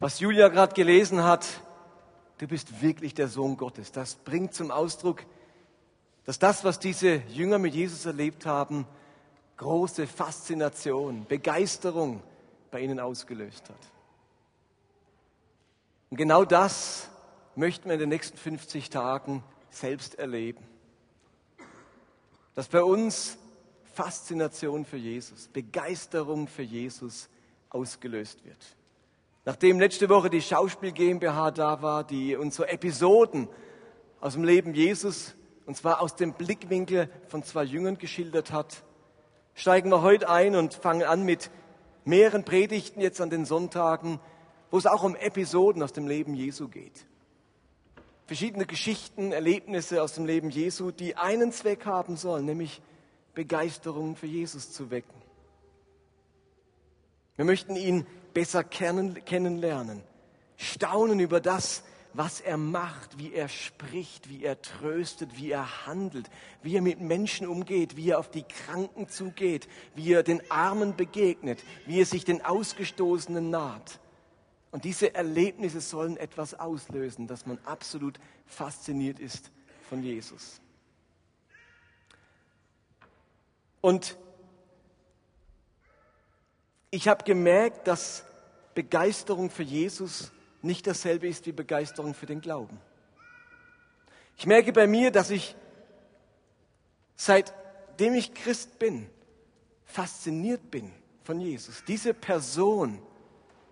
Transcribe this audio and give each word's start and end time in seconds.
Was 0.00 0.18
Julia 0.18 0.48
gerade 0.48 0.72
gelesen 0.74 1.22
hat, 1.24 1.46
du 2.38 2.48
bist 2.48 2.80
wirklich 2.80 3.12
der 3.12 3.28
Sohn 3.28 3.58
Gottes. 3.58 3.92
Das 3.92 4.14
bringt 4.14 4.54
zum 4.54 4.70
Ausdruck, 4.70 5.26
dass 6.24 6.38
das, 6.38 6.64
was 6.64 6.78
diese 6.78 7.16
Jünger 7.28 7.58
mit 7.58 7.74
Jesus 7.74 8.06
erlebt 8.06 8.46
haben, 8.46 8.86
große 9.58 10.06
Faszination, 10.06 11.26
Begeisterung 11.26 12.22
bei 12.70 12.80
ihnen 12.80 12.98
ausgelöst 12.98 13.68
hat. 13.68 13.76
Und 16.08 16.16
genau 16.16 16.46
das 16.46 17.10
möchten 17.54 17.90
wir 17.90 17.94
in 17.94 18.00
den 18.00 18.08
nächsten 18.08 18.38
50 18.38 18.88
Tagen 18.88 19.44
selbst 19.68 20.14
erleben. 20.18 20.66
Dass 22.54 22.68
bei 22.68 22.82
uns 22.82 23.36
Faszination 23.92 24.86
für 24.86 24.96
Jesus, 24.96 25.48
Begeisterung 25.48 26.48
für 26.48 26.62
Jesus 26.62 27.28
ausgelöst 27.68 28.42
wird. 28.46 28.79
Nachdem 29.44 29.80
letzte 29.80 30.08
Woche 30.10 30.28
die 30.28 30.42
Schauspiel 30.42 30.92
GmbH 30.92 31.50
da 31.50 31.80
war, 31.80 32.04
die 32.04 32.36
uns 32.36 32.56
so 32.56 32.64
Episoden 32.64 33.48
aus 34.20 34.34
dem 34.34 34.44
Leben 34.44 34.74
Jesus, 34.74 35.34
und 35.64 35.76
zwar 35.76 36.00
aus 36.02 36.14
dem 36.14 36.34
Blickwinkel 36.34 37.08
von 37.26 37.42
zwei 37.42 37.64
Jüngern 37.64 37.96
geschildert 37.96 38.52
hat, 38.52 38.84
steigen 39.54 39.90
wir 39.90 40.02
heute 40.02 40.28
ein 40.28 40.56
und 40.56 40.74
fangen 40.74 41.04
an 41.04 41.24
mit 41.24 41.50
mehreren 42.04 42.44
Predigten 42.44 43.00
jetzt 43.00 43.20
an 43.20 43.30
den 43.30 43.46
Sonntagen, 43.46 44.20
wo 44.70 44.76
es 44.76 44.86
auch 44.86 45.04
um 45.04 45.16
Episoden 45.16 45.82
aus 45.82 45.92
dem 45.92 46.06
Leben 46.06 46.34
Jesu 46.34 46.68
geht. 46.68 47.06
Verschiedene 48.26 48.66
Geschichten, 48.66 49.32
Erlebnisse 49.32 50.02
aus 50.02 50.12
dem 50.12 50.26
Leben 50.26 50.50
Jesu, 50.50 50.90
die 50.90 51.16
einen 51.16 51.50
Zweck 51.50 51.86
haben 51.86 52.16
sollen, 52.16 52.44
nämlich 52.44 52.82
Begeisterung 53.34 54.16
für 54.16 54.26
Jesus 54.26 54.70
zu 54.70 54.90
wecken. 54.90 55.20
Wir 57.36 57.44
möchten 57.46 57.74
ihn 57.74 58.06
besser 58.34 58.64
kennenlernen, 58.64 60.02
staunen 60.56 61.20
über 61.20 61.40
das, 61.40 61.82
was 62.12 62.40
er 62.40 62.56
macht, 62.56 63.18
wie 63.18 63.32
er 63.32 63.48
spricht, 63.48 64.28
wie 64.28 64.44
er 64.44 64.60
tröstet, 64.60 65.36
wie 65.36 65.50
er 65.50 65.86
handelt, 65.86 66.28
wie 66.62 66.76
er 66.76 66.82
mit 66.82 67.00
Menschen 67.00 67.46
umgeht, 67.46 67.96
wie 67.96 68.10
er 68.10 68.18
auf 68.18 68.30
die 68.30 68.42
Kranken 68.42 69.08
zugeht, 69.08 69.68
wie 69.94 70.12
er 70.12 70.22
den 70.22 70.42
Armen 70.50 70.96
begegnet, 70.96 71.62
wie 71.86 72.00
er 72.00 72.06
sich 72.06 72.24
den 72.24 72.44
Ausgestoßenen 72.44 73.50
naht. 73.50 74.00
Und 74.72 74.84
diese 74.84 75.14
Erlebnisse 75.14 75.80
sollen 75.80 76.16
etwas 76.16 76.54
auslösen, 76.54 77.26
dass 77.26 77.46
man 77.46 77.58
absolut 77.64 78.18
fasziniert 78.46 79.18
ist 79.18 79.50
von 79.88 80.02
Jesus. 80.02 80.60
Und 83.80 84.16
ich 86.90 87.08
habe 87.08 87.24
gemerkt, 87.24 87.86
dass 87.86 88.24
Begeisterung 88.74 89.50
für 89.50 89.62
Jesus 89.62 90.32
nicht 90.62 90.86
dasselbe 90.86 91.28
ist 91.28 91.46
wie 91.46 91.52
Begeisterung 91.52 92.14
für 92.14 92.26
den 92.26 92.40
Glauben. 92.40 92.78
Ich 94.36 94.46
merke 94.46 94.72
bei 94.72 94.86
mir, 94.86 95.10
dass 95.10 95.30
ich 95.30 95.54
seitdem 97.16 98.14
ich 98.14 98.34
Christ 98.34 98.78
bin, 98.78 99.08
fasziniert 99.84 100.70
bin 100.70 100.90
von 101.24 101.40
Jesus. 101.40 101.84
Diese 101.86 102.14
Person, 102.14 103.00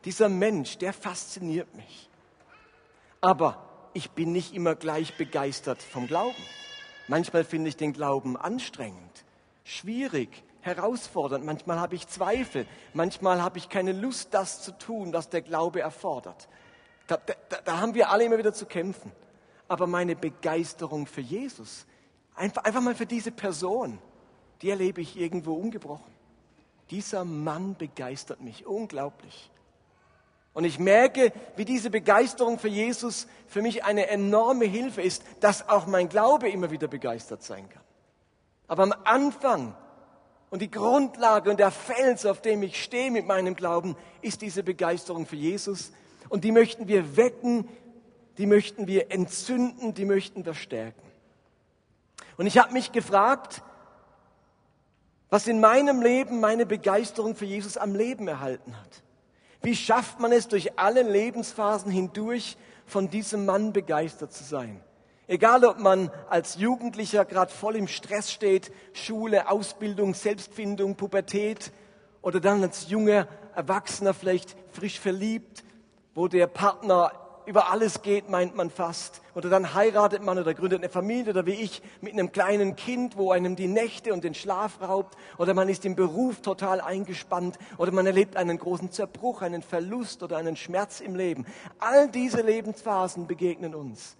dieser 0.05 0.29
Mensch, 0.29 0.79
der 0.79 0.93
fasziniert 0.93 1.75
mich. 1.75 2.09
Aber 3.21 3.91
ich 3.95 4.11
bin 4.11 4.33
nicht 4.33 4.55
immer 4.55 4.75
gleich 4.75 5.17
begeistert 5.17 5.83
vom 5.83 6.07
Glauben. 6.07 6.37
Manchmal 7.09 7.45
finde 7.45 7.71
ich 7.71 7.77
den 7.77 7.95
Glauben 7.95 8.37
anstrengend, 8.37 9.25
schwierig, 9.65 10.45
herausfordernd. 10.61 11.45
Manchmal 11.45 11.81
habe 11.81 11.95
ich 11.95 12.07
Zweifel. 12.09 12.67
Manchmal 12.95 13.43
habe 13.43 13.59
ich 13.59 13.69
keine 13.69 13.93
Lust, 13.93 14.35
das 14.35 14.63
zu 14.63 14.73
tun, 14.73 15.13
was 15.13 15.29
der 15.29 15.43
Glaube 15.43 15.81
erfordert. 15.81 16.49
Da, 17.07 17.17
da, 17.17 17.35
da 17.65 17.81
haben 17.81 17.95
wir 17.95 18.11
alle 18.11 18.25
immer 18.25 18.39
wieder 18.39 18.53
zu 18.53 18.67
kämpfen. 18.67 19.13
Aber 19.67 19.87
meine 19.87 20.17
Begeisterung 20.17 21.07
für 21.07 21.21
Jesus, 21.21 21.87
einfach, 22.35 22.65
einfach 22.65 22.81
mal 22.81 22.95
für 22.95 23.07
diese 23.07 23.31
Person, 23.31 23.99
die 24.63 24.71
erlebe 24.71 25.01
ich 25.01 25.19
irgendwo 25.19 25.55
ungebrochen. 25.55 26.13
Dieser 26.91 27.25
Mann 27.25 27.77
begeistert 27.77 28.41
mich 28.41 28.67
unglaublich. 28.67 29.51
Und 30.55 30.65
ich 30.65 30.79
merke, 30.79 31.33
wie 31.57 31.65
diese 31.65 31.91
Begeisterung 31.91 32.59
für 32.59 32.69
Jesus 32.69 33.29
für 33.47 33.63
mich 33.63 33.85
eine 33.85 34.09
enorme 34.09 34.65
Hilfe 34.65 35.03
ist, 35.03 35.23
dass 35.41 35.69
auch 35.69 35.87
mein 35.87 36.09
Glaube 36.09 36.49
immer 36.49 36.71
wieder 36.71 36.89
begeistert 36.89 37.43
sein 37.43 37.69
kann. 37.69 37.83
Aber 38.67 38.83
am 38.83 38.95
Anfang 39.05 39.77
und 40.51 40.63
die 40.63 40.71
Grundlage 40.71 41.51
und 41.51 41.61
der 41.61 41.71
Fels, 41.71 42.25
auf 42.25 42.41
dem 42.41 42.63
ich 42.63 42.83
stehe 42.83 43.11
mit 43.11 43.27
meinem 43.27 43.55
Glauben, 43.55 43.97
ist 44.23 44.41
diese 44.41 44.63
Begeisterung 44.63 45.27
für 45.27 45.37
Jesus. 45.37 45.93
Und 46.29 46.45
die 46.45 46.53
möchten 46.53 46.89
wir 46.89 47.17
wecken, 47.17 47.69
die 48.39 48.47
möchten 48.47 48.87
wir 48.87 49.11
entzünden, 49.11 49.95
die 49.95 50.05
möchten 50.05 50.47
wir 50.47 50.55
stärken. 50.55 51.03
Und 52.37 52.47
ich 52.47 52.57
habe 52.59 52.73
mich 52.73 52.93
gefragt, 52.93 53.63
was 55.29 55.47
in 55.47 55.61
meinem 55.61 56.01
Leben 56.01 56.41
meine 56.41 56.65
Begeisterung 56.65 57.35
für 57.35 57.45
Jesus 57.45 57.77
am 57.77 57.95
Leben 57.95 58.29
erhalten 58.29 58.75
hat. 58.81 59.03
Wie 59.61 59.77
schafft 59.77 60.21
man 60.21 60.33
es 60.33 60.49
durch 60.49 60.79
alle 60.79 61.03
Lebensphasen 61.03 61.91
hindurch, 61.91 62.57
von 62.87 63.11
diesem 63.11 63.45
Mann 63.45 63.75
begeistert 63.75 64.33
zu 64.33 64.45
sein? 64.45 64.81
Egal, 65.29 65.65
ob 65.67 65.79
man 65.79 66.11
als 66.31 66.57
Jugendlicher 66.57 67.27
gerade 67.27 67.53
voll 67.53 67.77
im 67.77 67.87
Stress 67.87 68.33
steht, 68.33 68.73
Schule, 68.95 69.51
Ausbildung, 69.51 70.15
Selbstfindung, 70.15 70.97
Pubertät, 70.97 71.71
oder 72.23 72.41
dann 72.41 72.63
als 72.63 72.89
junger 72.89 73.29
Erwachsener 73.55 74.15
vielleicht 74.15 74.57
frisch 74.73 74.99
verliebt, 74.99 75.65
wo 76.15 76.29
der 76.29 76.47
Partner 76.47 77.13
über 77.45 77.71
alles 77.71 78.03
geht, 78.03 78.29
meint 78.29 78.57
man 78.57 78.71
fast. 78.71 79.23
Oder 79.35 79.49
dann 79.49 79.75
heiratet 79.75 80.23
man 80.23 80.39
oder 80.39 80.53
gründet 80.53 80.81
eine 80.81 80.91
Familie 80.91 81.31
oder 81.31 81.47
wie 81.47 81.53
ich 81.53 81.81
mit 82.01 82.13
einem 82.13 82.33
kleinen 82.33 82.77
Kind, 82.77 83.17
wo 83.17 83.31
einem 83.31 83.57
die 83.57 83.69
Nächte 83.69 84.13
und 84.13 84.25
den 84.25 84.35
Schlaf 84.35 84.81
raubt. 84.83 85.17
Oder 85.39 85.55
man 85.55 85.69
ist 85.69 85.87
im 85.87 85.95
Beruf 85.95 86.43
total 86.43 86.81
eingespannt. 86.81 87.59
Oder 87.79 87.93
man 87.93 88.07
erlebt 88.07 88.37
einen 88.37 88.59
großen 88.59 88.91
Zerbruch, 88.91 89.41
einen 89.41 89.63
Verlust 89.63 90.23
oder 90.23 90.37
einen 90.37 90.57
Schmerz 90.57 91.01
im 91.01 91.17
Leben. 91.17 91.47
All 91.79 92.11
diese 92.11 92.43
Lebensphasen 92.43 93.27
begegnen 93.27 93.75
uns. 93.75 94.17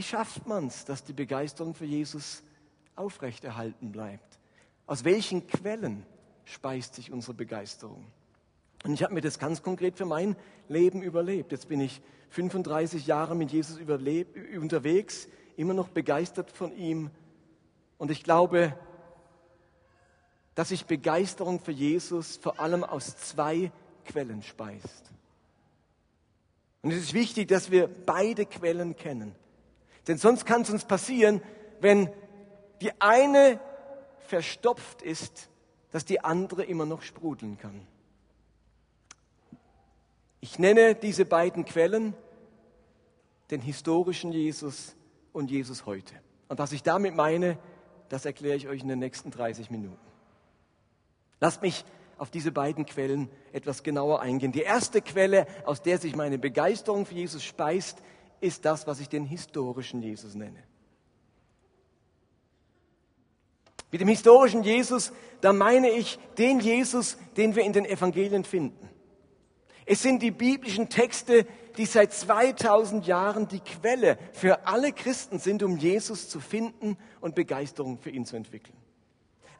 Wie 0.00 0.04
schafft 0.04 0.46
man 0.46 0.68
es, 0.68 0.86
dass 0.86 1.04
die 1.04 1.12
Begeisterung 1.12 1.74
für 1.74 1.84
Jesus 1.84 2.42
aufrechterhalten 2.96 3.92
bleibt? 3.92 4.38
Aus 4.86 5.04
welchen 5.04 5.46
Quellen 5.46 6.06
speist 6.46 6.94
sich 6.94 7.12
unsere 7.12 7.34
Begeisterung? 7.34 8.06
Und 8.82 8.94
ich 8.94 9.02
habe 9.02 9.12
mir 9.12 9.20
das 9.20 9.38
ganz 9.38 9.62
konkret 9.62 9.98
für 9.98 10.06
mein 10.06 10.36
Leben 10.68 11.02
überlebt. 11.02 11.52
Jetzt 11.52 11.68
bin 11.68 11.82
ich 11.82 12.00
35 12.30 13.06
Jahre 13.08 13.36
mit 13.36 13.52
Jesus 13.52 13.78
unterwegs, 13.78 15.28
immer 15.58 15.74
noch 15.74 15.88
begeistert 15.88 16.50
von 16.50 16.74
ihm. 16.74 17.10
Und 17.98 18.10
ich 18.10 18.24
glaube, 18.24 18.74
dass 20.54 20.70
sich 20.70 20.86
Begeisterung 20.86 21.60
für 21.60 21.72
Jesus 21.72 22.38
vor 22.38 22.58
allem 22.58 22.84
aus 22.84 23.18
zwei 23.18 23.70
Quellen 24.06 24.42
speist. 24.42 25.12
Und 26.80 26.90
es 26.90 27.02
ist 27.02 27.12
wichtig, 27.12 27.48
dass 27.48 27.70
wir 27.70 27.86
beide 27.86 28.46
Quellen 28.46 28.96
kennen. 28.96 29.36
Denn 30.10 30.18
sonst 30.18 30.44
kann 30.44 30.62
es 30.62 30.70
uns 30.70 30.84
passieren, 30.84 31.40
wenn 31.80 32.10
die 32.80 32.90
eine 33.00 33.60
verstopft 34.26 35.02
ist, 35.02 35.48
dass 35.92 36.04
die 36.04 36.24
andere 36.24 36.64
immer 36.64 36.84
noch 36.84 37.02
sprudeln 37.02 37.58
kann. 37.58 37.86
Ich 40.40 40.58
nenne 40.58 40.96
diese 40.96 41.24
beiden 41.24 41.64
Quellen 41.64 42.14
den 43.52 43.60
historischen 43.60 44.32
Jesus 44.32 44.96
und 45.32 45.48
Jesus 45.48 45.86
heute. 45.86 46.16
Und 46.48 46.58
was 46.58 46.72
ich 46.72 46.82
damit 46.82 47.14
meine, 47.14 47.56
das 48.08 48.24
erkläre 48.24 48.56
ich 48.56 48.66
euch 48.66 48.82
in 48.82 48.88
den 48.88 48.98
nächsten 48.98 49.30
30 49.30 49.70
Minuten. 49.70 49.96
Lasst 51.38 51.62
mich 51.62 51.84
auf 52.18 52.32
diese 52.32 52.50
beiden 52.50 52.84
Quellen 52.84 53.30
etwas 53.52 53.84
genauer 53.84 54.22
eingehen. 54.22 54.50
Die 54.50 54.62
erste 54.62 55.02
Quelle, 55.02 55.46
aus 55.66 55.82
der 55.82 55.98
sich 55.98 56.16
meine 56.16 56.36
Begeisterung 56.36 57.06
für 57.06 57.14
Jesus 57.14 57.44
speist, 57.44 58.02
ist 58.40 58.64
das, 58.64 58.86
was 58.86 59.00
ich 59.00 59.08
den 59.08 59.24
historischen 59.24 60.02
Jesus 60.02 60.34
nenne. 60.34 60.62
Mit 63.90 64.00
dem 64.00 64.08
historischen 64.08 64.62
Jesus, 64.62 65.12
da 65.40 65.52
meine 65.52 65.90
ich 65.90 66.18
den 66.38 66.60
Jesus, 66.60 67.16
den 67.36 67.56
wir 67.56 67.64
in 67.64 67.72
den 67.72 67.84
Evangelien 67.84 68.44
finden. 68.44 68.88
Es 69.84 70.02
sind 70.02 70.22
die 70.22 70.30
biblischen 70.30 70.88
Texte, 70.88 71.46
die 71.76 71.86
seit 71.86 72.12
2000 72.12 73.06
Jahren 73.06 73.48
die 73.48 73.60
Quelle 73.60 74.18
für 74.32 74.66
alle 74.66 74.92
Christen 74.92 75.40
sind, 75.40 75.64
um 75.64 75.76
Jesus 75.76 76.28
zu 76.28 76.38
finden 76.38 76.96
und 77.20 77.34
Begeisterung 77.34 77.98
für 77.98 78.10
ihn 78.10 78.24
zu 78.24 78.36
entwickeln. 78.36 78.76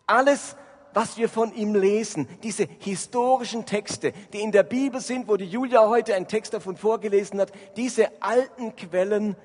Alles, 0.06 0.56
was 0.95 1.17
wir 1.17 1.29
von 1.29 1.55
ihm 1.55 1.75
lesen, 1.75 2.29
diese 2.43 2.69
historischen 2.79 3.67
Texte, 3.67 4.13
die 4.33 4.41
in 4.41 4.53
der 4.53 4.63
Bibel 4.63 5.01
sind, 5.01 5.29
wo 5.29 5.37
die 5.37 5.47
Julia 5.47 5.89
heute 5.89 6.15
einen 6.15 6.29
Text 6.29 6.55
davon 6.55 6.77
vorgelesen 6.77 7.41
hat, 7.41 7.53
diese 7.77 8.11
alten 8.23 8.77
Quellen, 8.77 9.37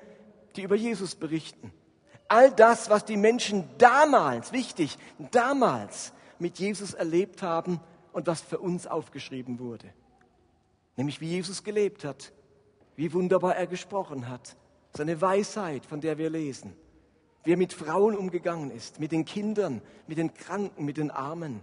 die 0.56 0.62
über 0.62 0.76
Jesus 0.76 1.14
berichten. 1.14 1.72
All 2.28 2.50
das, 2.50 2.90
was 2.90 3.04
die 3.04 3.16
Menschen 3.16 3.68
damals, 3.78 4.52
wichtig, 4.52 4.98
damals 5.30 6.12
mit 6.38 6.58
Jesus 6.58 6.94
erlebt 6.94 7.42
haben 7.42 7.80
und 8.12 8.26
was 8.26 8.40
für 8.40 8.58
uns 8.58 8.86
aufgeschrieben 8.86 9.58
wurde. 9.58 9.92
nämlich 10.96 11.20
wie 11.20 11.28
Jesus 11.28 11.62
gelebt 11.62 12.04
hat, 12.04 12.32
wie 12.96 13.12
wunderbar 13.12 13.56
er 13.56 13.66
gesprochen 13.66 14.28
hat, 14.28 14.56
seine 14.96 15.20
Weisheit, 15.20 15.84
von 15.84 16.00
der 16.00 16.16
wir 16.18 16.30
lesen, 16.30 16.74
wie 17.46 17.52
er 17.52 17.56
mit 17.56 17.72
Frauen 17.72 18.16
umgegangen 18.16 18.72
ist, 18.72 18.98
mit 18.98 19.12
den 19.12 19.24
Kindern, 19.24 19.80
mit 20.08 20.18
den 20.18 20.34
Kranken, 20.34 20.84
mit 20.84 20.96
den 20.96 21.12
Armen, 21.12 21.60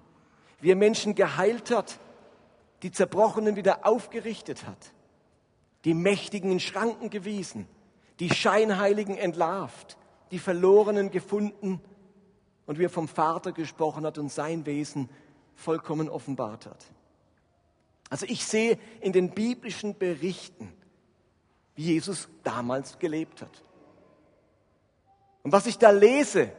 wie 0.62 0.72
er 0.72 0.78
Menschen 0.78 1.14
geheilt 1.14 1.72
hat, 1.72 2.00
die 2.84 2.92
Zerbrochenen 2.92 3.58
wieder 3.58 3.86
aufgerichtet 3.86 4.66
hat, 4.66 4.94
die 5.84 5.94
Mächtigen 5.94 6.50
in 6.54 6.62
Schranken 6.62 7.10
gewiesen, 7.10 7.68
die 8.22 8.30
Scheinheiligen 8.30 9.18
entlarvt, 9.18 9.98
die 10.32 10.40
Verlorenen 10.40 11.12
gefunden 11.12 11.82
und 12.66 12.80
wie 12.80 12.86
er 12.86 12.90
vom 12.90 13.10
Vater 13.10 13.52
gesprochen 13.52 14.06
hat 14.06 14.18
und 14.18 14.32
sein 14.32 14.66
Wesen 14.66 15.10
vollkommen 15.54 16.08
offenbart 16.08 16.66
hat. 16.66 16.86
Also 18.10 18.26
ich 18.30 18.46
sehe 18.46 18.80
in 19.02 19.12
den 19.12 19.32
biblischen 19.32 19.98
Berichten, 19.98 20.72
wie 21.76 21.88
Jesus 21.88 22.30
damals 22.44 23.00
gelebt 23.00 23.42
hat. 23.42 23.64
Und 25.44 25.52
was 25.52 25.68
ich 25.68 25.78
da 25.78 25.92
lese 25.92 26.50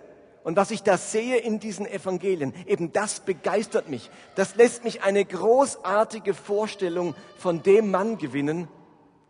und 0.45 0.57
was 0.57 0.71
ich 0.71 0.83
da 0.83 0.99
sehe 0.99 1.39
in 1.39 1.59
diesen 1.59 1.87
Evangelien, 1.87 2.55
eben 2.67 2.93
das 2.93 3.21
begeistert 3.21 3.89
mich. 3.89 4.11
Das 4.35 4.57
lässt 4.57 4.85
mich 4.85 5.03
eine 5.03 5.25
großartige 5.25 6.35
Vorstellung 6.35 7.15
von 7.39 7.63
dem 7.63 7.91
Mann 7.91 8.19
gewinnen, 8.19 8.69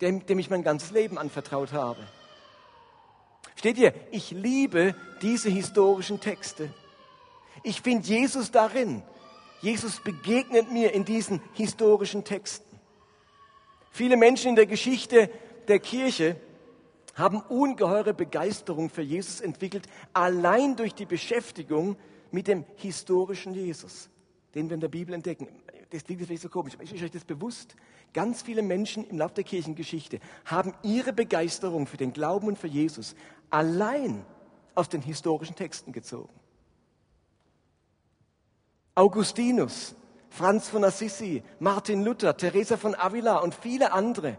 dem, 0.00 0.26
dem 0.26 0.40
ich 0.40 0.50
mein 0.50 0.64
ganzes 0.64 0.90
Leben 0.90 1.16
anvertraut 1.16 1.72
habe. 1.72 2.00
Steht 3.54 3.78
ihr, 3.78 3.94
ich 4.10 4.32
liebe 4.32 4.94
diese 5.22 5.48
historischen 5.48 6.20
Texte. 6.20 6.74
Ich 7.62 7.80
finde 7.80 8.06
Jesus 8.06 8.50
darin. 8.50 9.02
Jesus 9.60 10.00
begegnet 10.00 10.70
mir 10.70 10.92
in 10.92 11.04
diesen 11.04 11.40
historischen 11.54 12.24
Texten. 12.24 12.78
Viele 13.92 14.16
Menschen 14.16 14.50
in 14.50 14.56
der 14.56 14.66
Geschichte 14.66 15.30
der 15.68 15.78
Kirche 15.78 16.36
haben 17.14 17.40
ungeheure 17.40 18.14
Begeisterung 18.14 18.90
für 18.90 19.02
Jesus 19.02 19.40
entwickelt, 19.40 19.86
allein 20.12 20.76
durch 20.76 20.94
die 20.94 21.06
Beschäftigung 21.06 21.96
mit 22.30 22.48
dem 22.48 22.64
historischen 22.76 23.54
Jesus, 23.54 24.10
den 24.54 24.68
wir 24.68 24.74
in 24.74 24.80
der 24.80 24.88
Bibel 24.88 25.14
entdecken. 25.14 25.48
Das 25.90 26.04
klingt 26.04 26.22
vielleicht 26.26 26.42
so 26.42 26.48
komisch, 26.48 26.74
aber 26.74 26.82
ist 26.82 26.92
euch 26.92 27.10
das 27.10 27.24
bewusst? 27.24 27.76
Ganz 28.12 28.42
viele 28.42 28.62
Menschen 28.62 29.04
im 29.04 29.18
Laufe 29.18 29.34
der 29.34 29.44
Kirchengeschichte 29.44 30.18
haben 30.44 30.74
ihre 30.82 31.12
Begeisterung 31.12 31.86
für 31.86 31.96
den 31.96 32.12
Glauben 32.12 32.48
und 32.48 32.58
für 32.58 32.66
Jesus 32.66 33.14
allein 33.50 34.24
aus 34.74 34.88
den 34.88 35.02
historischen 35.02 35.54
Texten 35.54 35.92
gezogen. 35.92 36.32
Augustinus, 38.96 39.94
Franz 40.30 40.68
von 40.68 40.84
Assisi, 40.84 41.42
Martin 41.60 42.04
Luther, 42.04 42.36
Teresa 42.36 42.76
von 42.76 42.94
Avila 42.94 43.38
und 43.38 43.54
viele 43.54 43.92
andere 43.92 44.36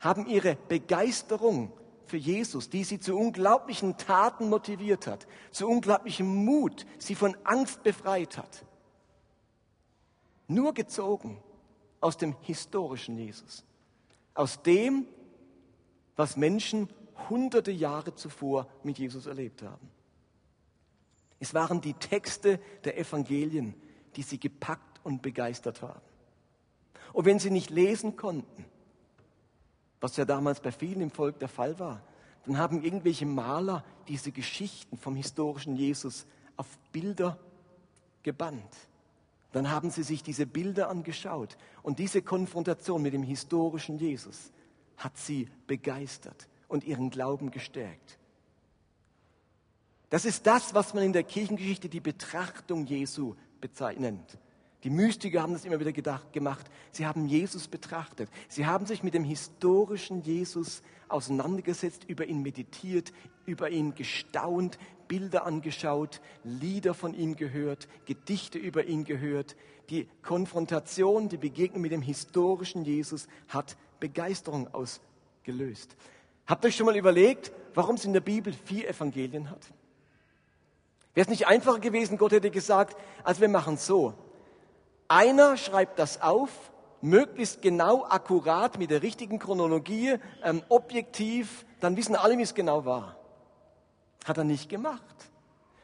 haben 0.00 0.26
ihre 0.26 0.56
Begeisterung 0.68 1.72
für 2.06 2.16
Jesus, 2.16 2.70
die 2.70 2.84
sie 2.84 3.00
zu 3.00 3.16
unglaublichen 3.16 3.96
Taten 3.96 4.48
motiviert 4.48 5.06
hat, 5.06 5.26
zu 5.50 5.68
unglaublichem 5.68 6.26
Mut, 6.26 6.86
sie 6.98 7.14
von 7.14 7.36
Angst 7.44 7.82
befreit 7.82 8.38
hat, 8.38 8.64
nur 10.48 10.72
gezogen 10.72 11.42
aus 12.00 12.16
dem 12.16 12.36
historischen 12.42 13.18
Jesus, 13.18 13.64
aus 14.34 14.62
dem, 14.62 15.06
was 16.14 16.36
Menschen 16.36 16.88
hunderte 17.28 17.72
Jahre 17.72 18.14
zuvor 18.14 18.68
mit 18.82 18.98
Jesus 18.98 19.26
erlebt 19.26 19.62
haben. 19.62 19.90
Es 21.38 21.52
waren 21.52 21.80
die 21.80 21.94
Texte 21.94 22.60
der 22.84 22.98
Evangelien, 22.98 23.74
die 24.14 24.22
sie 24.22 24.38
gepackt 24.38 25.00
und 25.04 25.22
begeistert 25.22 25.82
haben. 25.82 26.00
Und 27.12 27.24
wenn 27.24 27.38
sie 27.38 27.50
nicht 27.50 27.70
lesen 27.70 28.16
konnten, 28.16 28.64
was 30.00 30.16
ja 30.16 30.24
damals 30.24 30.60
bei 30.60 30.72
vielen 30.72 31.00
im 31.00 31.10
Volk 31.10 31.38
der 31.38 31.48
Fall 31.48 31.78
war, 31.78 32.02
dann 32.44 32.58
haben 32.58 32.82
irgendwelche 32.82 33.26
Maler 33.26 33.84
diese 34.08 34.30
Geschichten 34.30 34.96
vom 34.96 35.16
historischen 35.16 35.76
Jesus 35.76 36.26
auf 36.56 36.66
Bilder 36.92 37.38
gebannt. 38.22 38.76
Dann 39.52 39.70
haben 39.70 39.90
sie 39.90 40.02
sich 40.02 40.22
diese 40.22 40.46
Bilder 40.46 40.88
angeschaut 40.88 41.56
und 41.82 41.98
diese 41.98 42.22
Konfrontation 42.22 43.02
mit 43.02 43.14
dem 43.14 43.22
historischen 43.22 43.98
Jesus 43.98 44.52
hat 44.96 45.16
sie 45.16 45.48
begeistert 45.66 46.48
und 46.68 46.84
ihren 46.84 47.10
Glauben 47.10 47.50
gestärkt. 47.50 48.18
Das 50.10 50.24
ist 50.24 50.46
das, 50.46 50.74
was 50.74 50.94
man 50.94 51.02
in 51.02 51.12
der 51.12 51.24
Kirchengeschichte 51.24 51.88
die 51.88 52.00
Betrachtung 52.00 52.86
Jesu 52.86 53.34
bezeichnet. 53.60 54.38
Die 54.84 54.90
Mystiker 54.90 55.42
haben 55.42 55.52
das 55.52 55.64
immer 55.64 55.80
wieder 55.80 55.92
gedacht, 55.92 56.32
gemacht. 56.32 56.66
Sie 56.92 57.06
haben 57.06 57.26
Jesus 57.26 57.66
betrachtet. 57.66 58.28
Sie 58.48 58.66
haben 58.66 58.86
sich 58.86 59.02
mit 59.02 59.14
dem 59.14 59.24
historischen 59.24 60.22
Jesus 60.22 60.82
auseinandergesetzt, 61.08 62.04
über 62.04 62.26
ihn 62.26 62.42
meditiert, 62.42 63.12
über 63.46 63.70
ihn 63.70 63.94
gestaunt, 63.94 64.78
Bilder 65.08 65.46
angeschaut, 65.46 66.20
Lieder 66.44 66.94
von 66.94 67.14
ihm 67.14 67.36
gehört, 67.36 67.88
Gedichte 68.04 68.58
über 68.58 68.84
ihn 68.84 69.04
gehört. 69.04 69.56
Die 69.88 70.08
Konfrontation, 70.22 71.28
die 71.28 71.36
Begegnung 71.36 71.82
mit 71.82 71.92
dem 71.92 72.02
historischen 72.02 72.84
Jesus 72.84 73.28
hat 73.48 73.76
Begeisterung 74.00 74.72
ausgelöst. 74.74 75.96
Habt 76.46 76.64
ihr 76.64 76.68
euch 76.68 76.76
schon 76.76 76.86
mal 76.86 76.96
überlegt, 76.96 77.52
warum 77.74 77.96
es 77.96 78.04
in 78.04 78.12
der 78.12 78.20
Bibel 78.20 78.52
vier 78.52 78.88
Evangelien 78.88 79.50
hat? 79.50 79.72
Wäre 81.14 81.24
es 81.24 81.30
nicht 81.30 81.46
einfacher 81.46 81.78
gewesen, 81.78 82.18
Gott 82.18 82.32
hätte 82.32 82.50
gesagt, 82.50 82.96
also 83.24 83.40
wir 83.40 83.48
machen 83.48 83.76
so. 83.76 84.14
Einer 85.08 85.56
schreibt 85.56 85.98
das 85.98 86.20
auf, 86.20 86.72
möglichst 87.00 87.62
genau, 87.62 88.04
akkurat, 88.04 88.78
mit 88.78 88.90
der 88.90 89.02
richtigen 89.02 89.38
Chronologie, 89.38 90.16
ähm, 90.42 90.62
objektiv, 90.68 91.64
dann 91.80 91.96
wissen 91.96 92.16
alle, 92.16 92.36
wie 92.38 92.42
es 92.42 92.54
genau 92.54 92.84
war. 92.84 93.16
Hat 94.24 94.38
er 94.38 94.44
nicht 94.44 94.68
gemacht, 94.68 95.30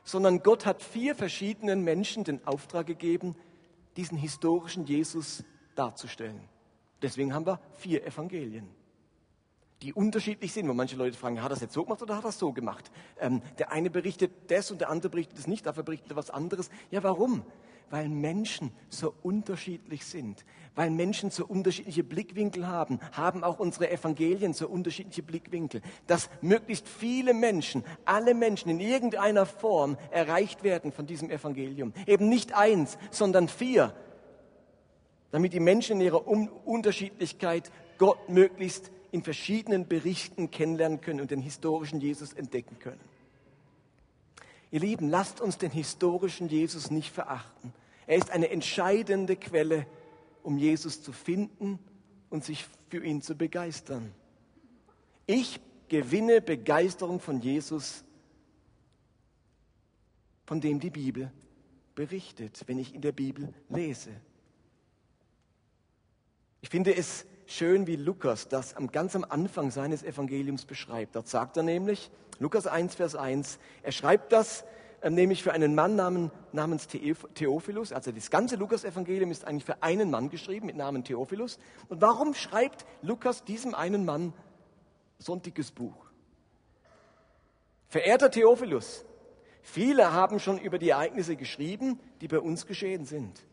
sondern 0.05 0.43
Gott 0.43 0.67
hat 0.67 0.83
vier 0.83 1.15
verschiedenen 1.15 1.83
Menschen 1.83 2.25
den 2.25 2.45
Auftrag 2.47 2.87
gegeben, 2.87 3.37
diesen 3.97 4.19
historischen 4.19 4.87
Jesus 4.87 5.45
darzustellen. 5.75 6.49
Deswegen 7.03 7.35
haben 7.35 7.47
wir 7.47 7.61
vier 7.79 8.05
Evangelien 8.07 8.69
die 9.83 9.93
unterschiedlich 9.93 10.53
sind, 10.53 10.69
wo 10.69 10.75
manche 10.75 10.97
Leute 10.97 11.19
fragen, 11.19 11.39
hat 11.39 11.47
er 11.47 11.51
das 11.51 11.61
jetzt 11.61 11.75
so 11.75 11.85
gemacht 11.85 12.03
oder 12.03 12.17
hat 12.17 12.23
er 12.25 12.29
das 12.29 12.39
so 12.39 12.53
gemacht? 12.53 12.91
Ähm, 13.19 13.43
der 13.59 13.73
eine 13.73 13.91
berichtet 13.91 14.33
das 14.51 14.71
und 14.71 14.81
der 14.81 14.91
andere 14.91 15.11
berichtet 15.11 15.39
das 15.39 15.47
nicht, 15.47 15.67
dafür 15.67 15.83
berichtet 15.83 16.13
er 16.13 16.17
was 16.17 16.31
anderes. 16.31 16.71
Ja, 16.91 17.03
warum? 17.03 17.45
Weil 17.93 18.09
Menschen 18.09 18.71
so 18.89 19.13
unterschiedlich 19.23 20.07
sind, 20.07 20.47
weil 20.75 20.89
Menschen 20.89 21.31
so 21.31 21.45
unterschiedliche 21.45 22.03
Blickwinkel 22.03 22.67
haben, 22.67 22.99
haben 23.13 23.45
auch 23.45 23.59
unsere 23.59 23.91
Evangelien 23.91 24.55
so 24.55 24.67
unterschiedliche 24.67 25.23
Blickwinkel, 25.23 25.83
dass 26.07 26.31
möglichst 26.41 26.89
viele 26.89 27.35
Menschen, 27.35 27.85
alle 28.07 28.33
Menschen 28.33 28.71
in 28.71 28.81
irgendeiner 28.81 29.45
Form 29.45 29.99
erreicht 30.11 30.63
werden 30.63 30.91
von 30.91 31.05
diesem 31.05 31.29
Evangelium. 31.29 31.93
Eben 32.07 32.31
nicht 32.31 32.55
eins, 32.55 32.97
sondern 33.11 33.47
vier, 33.47 33.95
damit 35.31 35.53
die 35.53 35.61
Menschen 35.61 36.01
in 36.01 36.07
ihrer 36.07 36.27
Unterschiedlichkeit 36.27 37.71
Gott 37.99 38.31
möglichst 38.31 38.91
in 39.11 39.23
verschiedenen 39.23 39.87
Berichten 39.87 40.51
kennenlernen 40.51 41.03
können 41.03 41.21
und 41.21 41.31
den 41.31 41.43
historischen 41.43 42.01
Jesus 42.01 42.33
entdecken 42.33 42.79
können. 42.79 43.01
Ihr 44.71 44.81
Lieben, 44.81 45.11
lasst 45.11 45.43
uns 45.43 45.59
den 45.59 45.71
historischen 45.71 46.49
Jesus 46.49 46.91
nicht 46.91 47.13
verachten. 47.13 47.75
Er 48.13 48.19
ist 48.19 48.31
eine 48.31 48.51
entscheidende 48.51 49.37
Quelle, 49.37 49.87
um 50.43 50.59
Jesus 50.59 51.03
zu 51.03 51.13
finden 51.13 51.79
und 52.29 52.45
sich 52.45 52.67
für 52.91 53.03
ihn 53.03 53.23
zu 53.23 53.35
begeistern. 53.35 54.13
Ich 55.25 55.59
gewinne 55.89 56.43
Begeisterung 56.43 57.21
von 57.21 57.41
Jesus, 57.41 58.05
von 60.45 60.61
dem 60.61 60.79
die 60.79 60.91
Bibel 60.91 61.33
berichtet, 61.95 62.63
wenn 62.67 62.79
ich 62.79 62.95
in 62.95 63.01
der 63.01 63.13
Bibel 63.13 63.55
lese. 63.71 64.11
Ich 66.61 66.69
finde 66.69 66.95
es 66.95 67.25
schön, 67.47 67.87
wie 67.87 67.97
Lukas 67.97 68.47
das 68.47 68.77
am, 68.77 68.93
ganz 68.93 69.17
am 69.17 69.25
Anfang 69.25 69.71
seines 69.71 70.03
Evangeliums 70.03 70.67
beschreibt. 70.67 71.17
Dort 71.17 71.29
sagt 71.29 71.57
er 71.57 71.63
nämlich, 71.63 72.11
Lukas 72.41 72.67
1, 72.67 72.95
Vers 72.95 73.15
1, 73.15 73.59
er 73.83 73.93
schreibt 73.93 74.33
das 74.33 74.65
nämlich 75.11 75.43
für 75.43 75.53
einen 75.53 75.75
Mann 75.75 75.97
namen, 75.97 76.31
namens 76.53 76.87
Theophilus. 76.87 77.93
Also 77.93 78.13
das 78.13 78.31
ganze 78.31 78.57
Lukas-Evangelium 78.57 79.31
ist 79.31 79.45
eigentlich 79.45 79.65
für 79.65 79.83
einen 79.83 80.11
Mann 80.11 80.31
geschrieben 80.31 80.67
mit 80.67 80.77
Namen 80.77 81.05
Theophilus. 81.05 81.59
Und 81.89 82.01
warum 82.01 82.35
schreibt 82.35 82.87
Lukas 83.03 83.45
diesem 83.45 83.75
einen 83.75 84.05
Mann 84.05 84.33
so 85.19 85.33
ein 85.33 85.43
dickes 85.43 85.73
Buch? 85.73 85.95
Verehrter 87.89 88.31
Theophilus, 88.31 89.05
viele 89.61 90.13
haben 90.13 90.39
schon 90.39 90.59
über 90.59 90.79
die 90.79 90.91
Ereignisse 90.91 91.37
geschrieben, 91.37 92.01
die 92.21 92.29
bei 92.29 92.39
uns 92.39 92.67
geschehen 92.67 93.05
sind. 93.05 93.45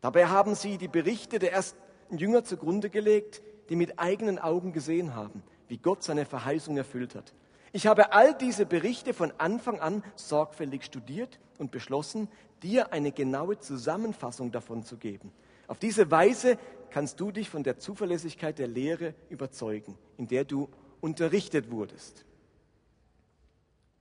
Dabei 0.00 0.26
haben 0.26 0.54
sie 0.54 0.78
die 0.78 0.88
Berichte 0.88 1.38
der 1.38 1.52
ersten 1.52 1.78
Jünger 2.10 2.44
zugrunde 2.44 2.90
gelegt, 2.90 3.42
die 3.68 3.76
mit 3.76 3.98
eigenen 3.98 4.38
Augen 4.38 4.72
gesehen 4.72 5.14
haben, 5.14 5.42
wie 5.68 5.78
Gott 5.78 6.02
seine 6.02 6.26
Verheißung 6.26 6.76
erfüllt 6.76 7.14
hat. 7.14 7.32
Ich 7.72 7.86
habe 7.86 8.12
all 8.12 8.34
diese 8.34 8.66
Berichte 8.66 9.14
von 9.14 9.32
Anfang 9.38 9.80
an 9.80 10.04
sorgfältig 10.14 10.84
studiert 10.84 11.40
und 11.58 11.70
beschlossen, 11.70 12.28
dir 12.62 12.92
eine 12.92 13.12
genaue 13.12 13.58
Zusammenfassung 13.58 14.52
davon 14.52 14.84
zu 14.84 14.98
geben. 14.98 15.32
Auf 15.68 15.78
diese 15.78 16.10
Weise 16.10 16.58
kannst 16.90 17.18
du 17.18 17.30
dich 17.30 17.48
von 17.48 17.62
der 17.62 17.78
Zuverlässigkeit 17.78 18.58
der 18.58 18.68
Lehre 18.68 19.14
überzeugen, 19.30 19.96
in 20.18 20.28
der 20.28 20.44
du 20.44 20.68
unterrichtet 21.00 21.70
wurdest. 21.70 22.26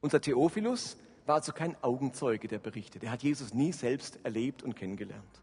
Unser 0.02 0.20
Theophilus 0.20 0.98
war 1.26 1.36
also 1.36 1.54
kein 1.54 1.82
Augenzeuge, 1.82 2.50
der 2.50 2.60
berichtet. 2.60 3.04
Er 3.04 3.12
hat 3.12 3.24
Jesus 3.24 3.54
nie 3.54 3.72
selbst 3.72 4.20
erlebt 4.24 4.64
und 4.64 4.76
kennengelernt. 4.76 5.42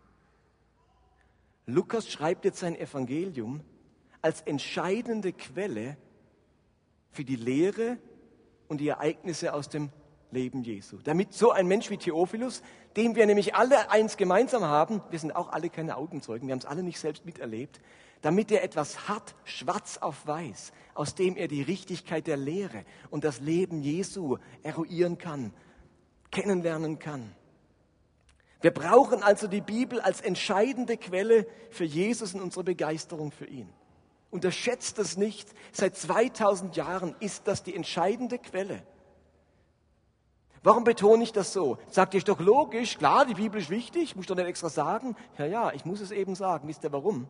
Lukas 1.64 2.08
schreibt 2.08 2.44
jetzt 2.44 2.58
sein 2.58 2.76
Evangelium 2.76 3.62
als 4.20 4.42
entscheidende 4.42 5.32
Quelle 5.32 5.96
für 7.10 7.24
die 7.24 7.36
Lehre 7.36 7.98
und 8.68 8.78
die 8.80 8.88
Ereignisse 8.88 9.52
aus 9.52 9.68
dem 9.68 9.90
Leben 10.30 10.62
Jesu. 10.62 10.98
Damit 11.02 11.32
so 11.32 11.50
ein 11.50 11.66
Mensch 11.66 11.90
wie 11.90 11.96
Theophilus, 11.96 12.62
dem 12.96 13.16
wir 13.16 13.26
nämlich 13.26 13.54
alle 13.54 13.90
eins 13.90 14.16
gemeinsam 14.16 14.64
haben, 14.64 15.02
wir 15.10 15.18
sind 15.18 15.34
auch 15.34 15.50
alle 15.50 15.70
keine 15.70 15.96
Augenzeugen, 15.96 16.48
wir 16.48 16.52
haben 16.52 16.60
es 16.60 16.66
alle 16.66 16.82
nicht 16.82 16.98
selbst 16.98 17.24
miterlebt, 17.24 17.80
damit 18.20 18.50
er 18.50 18.62
etwas 18.62 19.08
hat, 19.08 19.34
schwarz 19.44 19.98
auf 19.98 20.26
weiß, 20.26 20.72
aus 20.94 21.14
dem 21.14 21.36
er 21.36 21.48
die 21.48 21.62
Richtigkeit 21.62 22.26
der 22.26 22.36
Lehre 22.36 22.84
und 23.10 23.24
das 23.24 23.40
Leben 23.40 23.80
Jesu 23.80 24.38
eruieren 24.62 25.18
kann, 25.18 25.52
kennenlernen 26.30 26.98
kann. 26.98 27.32
Wir 28.60 28.72
brauchen 28.72 29.22
also 29.22 29.46
die 29.46 29.60
Bibel 29.60 30.00
als 30.00 30.20
entscheidende 30.20 30.96
Quelle 30.96 31.46
für 31.70 31.84
Jesus 31.84 32.34
und 32.34 32.40
unsere 32.40 32.64
Begeisterung 32.64 33.30
für 33.30 33.46
ihn. 33.46 33.72
Unterschätzt 34.30 34.98
das 34.98 35.16
nicht. 35.16 35.48
Seit 35.72 35.96
2000 35.96 36.76
Jahren 36.76 37.14
ist 37.20 37.46
das 37.46 37.62
die 37.62 37.74
entscheidende 37.74 38.38
Quelle. 38.38 38.82
Warum 40.62 40.84
betone 40.84 41.22
ich 41.22 41.32
das 41.32 41.52
so? 41.52 41.78
Sagt 41.88 42.14
ihr, 42.14 42.18
ist 42.18 42.28
doch 42.28 42.40
logisch, 42.40 42.98
klar, 42.98 43.24
die 43.24 43.34
Bibel 43.34 43.60
ist 43.60 43.70
wichtig, 43.70 44.16
muss 44.16 44.24
ich 44.24 44.28
doch 44.28 44.36
nicht 44.36 44.46
extra 44.46 44.68
sagen. 44.68 45.16
Ja, 45.38 45.46
ja, 45.46 45.72
ich 45.72 45.84
muss 45.84 46.00
es 46.00 46.10
eben 46.10 46.34
sagen. 46.34 46.68
Wisst 46.68 46.84
ihr 46.84 46.92
warum? 46.92 47.26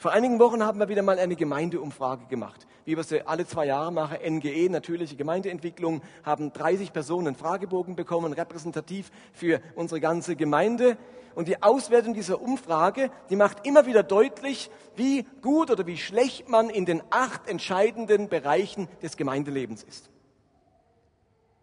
Vor 0.00 0.12
einigen 0.12 0.38
Wochen 0.38 0.62
haben 0.62 0.78
wir 0.78 0.88
wieder 0.88 1.02
mal 1.02 1.18
eine 1.18 1.34
Gemeindeumfrage 1.34 2.26
gemacht. 2.26 2.68
Wie 2.84 2.96
wir 2.96 3.02
sie 3.02 3.26
alle 3.26 3.48
zwei 3.48 3.66
Jahre 3.66 3.90
machen, 3.90 4.18
NGE, 4.24 4.68
natürliche 4.70 5.16
Gemeindeentwicklung, 5.16 6.02
haben 6.22 6.52
30 6.52 6.92
Personen 6.92 7.34
Fragebogen 7.34 7.96
bekommen, 7.96 8.32
repräsentativ 8.32 9.10
für 9.32 9.60
unsere 9.74 10.00
ganze 10.00 10.36
Gemeinde. 10.36 10.96
Und 11.34 11.48
die 11.48 11.64
Auswertung 11.64 12.14
dieser 12.14 12.40
Umfrage, 12.40 13.10
die 13.28 13.34
macht 13.34 13.66
immer 13.66 13.86
wieder 13.86 14.04
deutlich, 14.04 14.70
wie 14.94 15.24
gut 15.42 15.68
oder 15.68 15.84
wie 15.88 15.96
schlecht 15.96 16.48
man 16.48 16.70
in 16.70 16.86
den 16.86 17.02
acht 17.10 17.48
entscheidenden 17.48 18.28
Bereichen 18.28 18.86
des 19.02 19.16
Gemeindelebens 19.16 19.82
ist. 19.82 20.10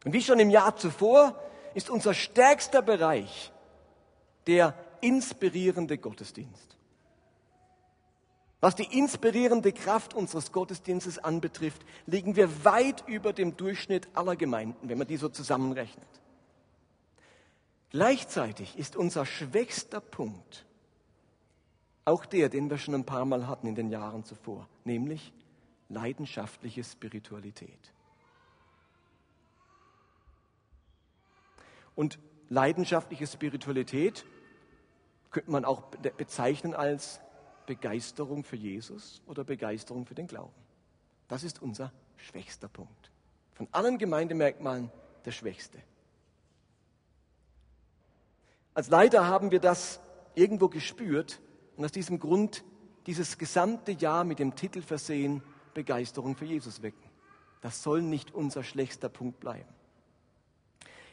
Und 0.03 0.11
wie 0.11 0.21
schon 0.21 0.39
im 0.39 0.49
Jahr 0.49 0.75
zuvor 0.75 1.39
ist 1.73 1.89
unser 1.89 2.13
stärkster 2.13 2.81
Bereich 2.81 3.53
der 4.45 4.73
inspirierende 4.99 5.97
Gottesdienst. 5.97 6.74
Was 8.65 8.73
die 8.73 8.97
inspirierende 8.97 9.71
Kraft 9.71 10.15
unseres 10.15 10.51
Gottesdienstes 10.51 11.19
anbetrifft, 11.19 11.85
liegen 12.07 12.35
wir 12.35 12.65
weit 12.65 13.07
über 13.07 13.31
dem 13.31 13.55
Durchschnitt 13.55 14.07
aller 14.15 14.35
Gemeinden, 14.35 14.89
wenn 14.89 14.97
man 14.97 15.05
die 15.05 15.17
so 15.17 15.29
zusammenrechnet. 15.29 16.07
Gleichzeitig 17.91 18.75
ist 18.75 18.95
unser 18.95 19.27
schwächster 19.27 20.01
Punkt 20.01 20.65
auch 22.05 22.25
der, 22.25 22.49
den 22.49 22.67
wir 22.71 22.79
schon 22.79 22.95
ein 22.95 23.05
paar 23.05 23.25
Mal 23.25 23.47
hatten 23.47 23.67
in 23.67 23.75
den 23.75 23.91
Jahren 23.91 24.23
zuvor, 24.23 24.67
nämlich 24.83 25.31
leidenschaftliche 25.89 26.83
Spiritualität. 26.83 27.93
Und 31.93 32.17
leidenschaftliche 32.49 33.27
Spiritualität 33.27 34.25
könnte 35.29 35.51
man 35.51 35.65
auch 35.65 35.83
bezeichnen 36.17 36.73
als 36.73 37.21
Begeisterung 37.65 38.43
für 38.43 38.55
Jesus 38.55 39.21
oder 39.25 39.43
Begeisterung 39.43 40.05
für 40.05 40.15
den 40.15 40.27
Glauben. 40.27 40.53
Das 41.27 41.43
ist 41.43 41.61
unser 41.61 41.91
schwächster 42.17 42.67
Punkt. 42.67 43.11
Von 43.53 43.67
allen 43.71 43.97
Gemeindemerkmalen 43.97 44.91
der 45.25 45.31
schwächste. 45.31 45.79
Als 48.73 48.89
Leiter 48.89 49.25
haben 49.25 49.51
wir 49.51 49.59
das 49.59 49.99
irgendwo 50.35 50.67
gespürt 50.67 51.39
und 51.77 51.85
aus 51.85 51.91
diesem 51.91 52.19
Grund 52.19 52.63
dieses 53.07 53.37
gesamte 53.37 53.93
Jahr 53.93 54.23
mit 54.23 54.39
dem 54.39 54.55
Titel 54.55 54.81
versehen, 54.81 55.41
Begeisterung 55.73 56.35
für 56.35 56.45
Jesus 56.45 56.81
wecken. 56.81 57.09
Das 57.61 57.81
soll 57.81 58.01
nicht 58.01 58.33
unser 58.33 58.63
schlechtester 58.63 59.09
Punkt 59.09 59.39
bleiben. 59.39 59.69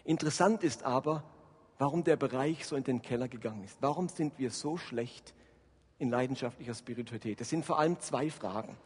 Interessant 0.05 0.65
ist 0.65 0.83
aber, 0.83 1.25
warum 1.79 2.05
der 2.05 2.17
Bereich 2.17 2.67
so 2.67 2.77
in 2.77 2.85
den 2.85 3.03
Keller 3.03 3.29
gegangen 3.29 3.65
ist. 3.65 3.77
Warum 3.81 4.09
sind 4.09 4.39
wir 4.39 4.51
so 4.51 4.77
schlecht 4.77 5.35
in 6.03 6.11
leidenschaftlicher 6.11 6.75
Spiritualität? 6.75 7.41
Das 7.41 7.49
sind 7.49 7.65
vor 7.65 7.79
allem 7.79 7.99
zwei 8.01 8.29
Fragen. 8.29 8.77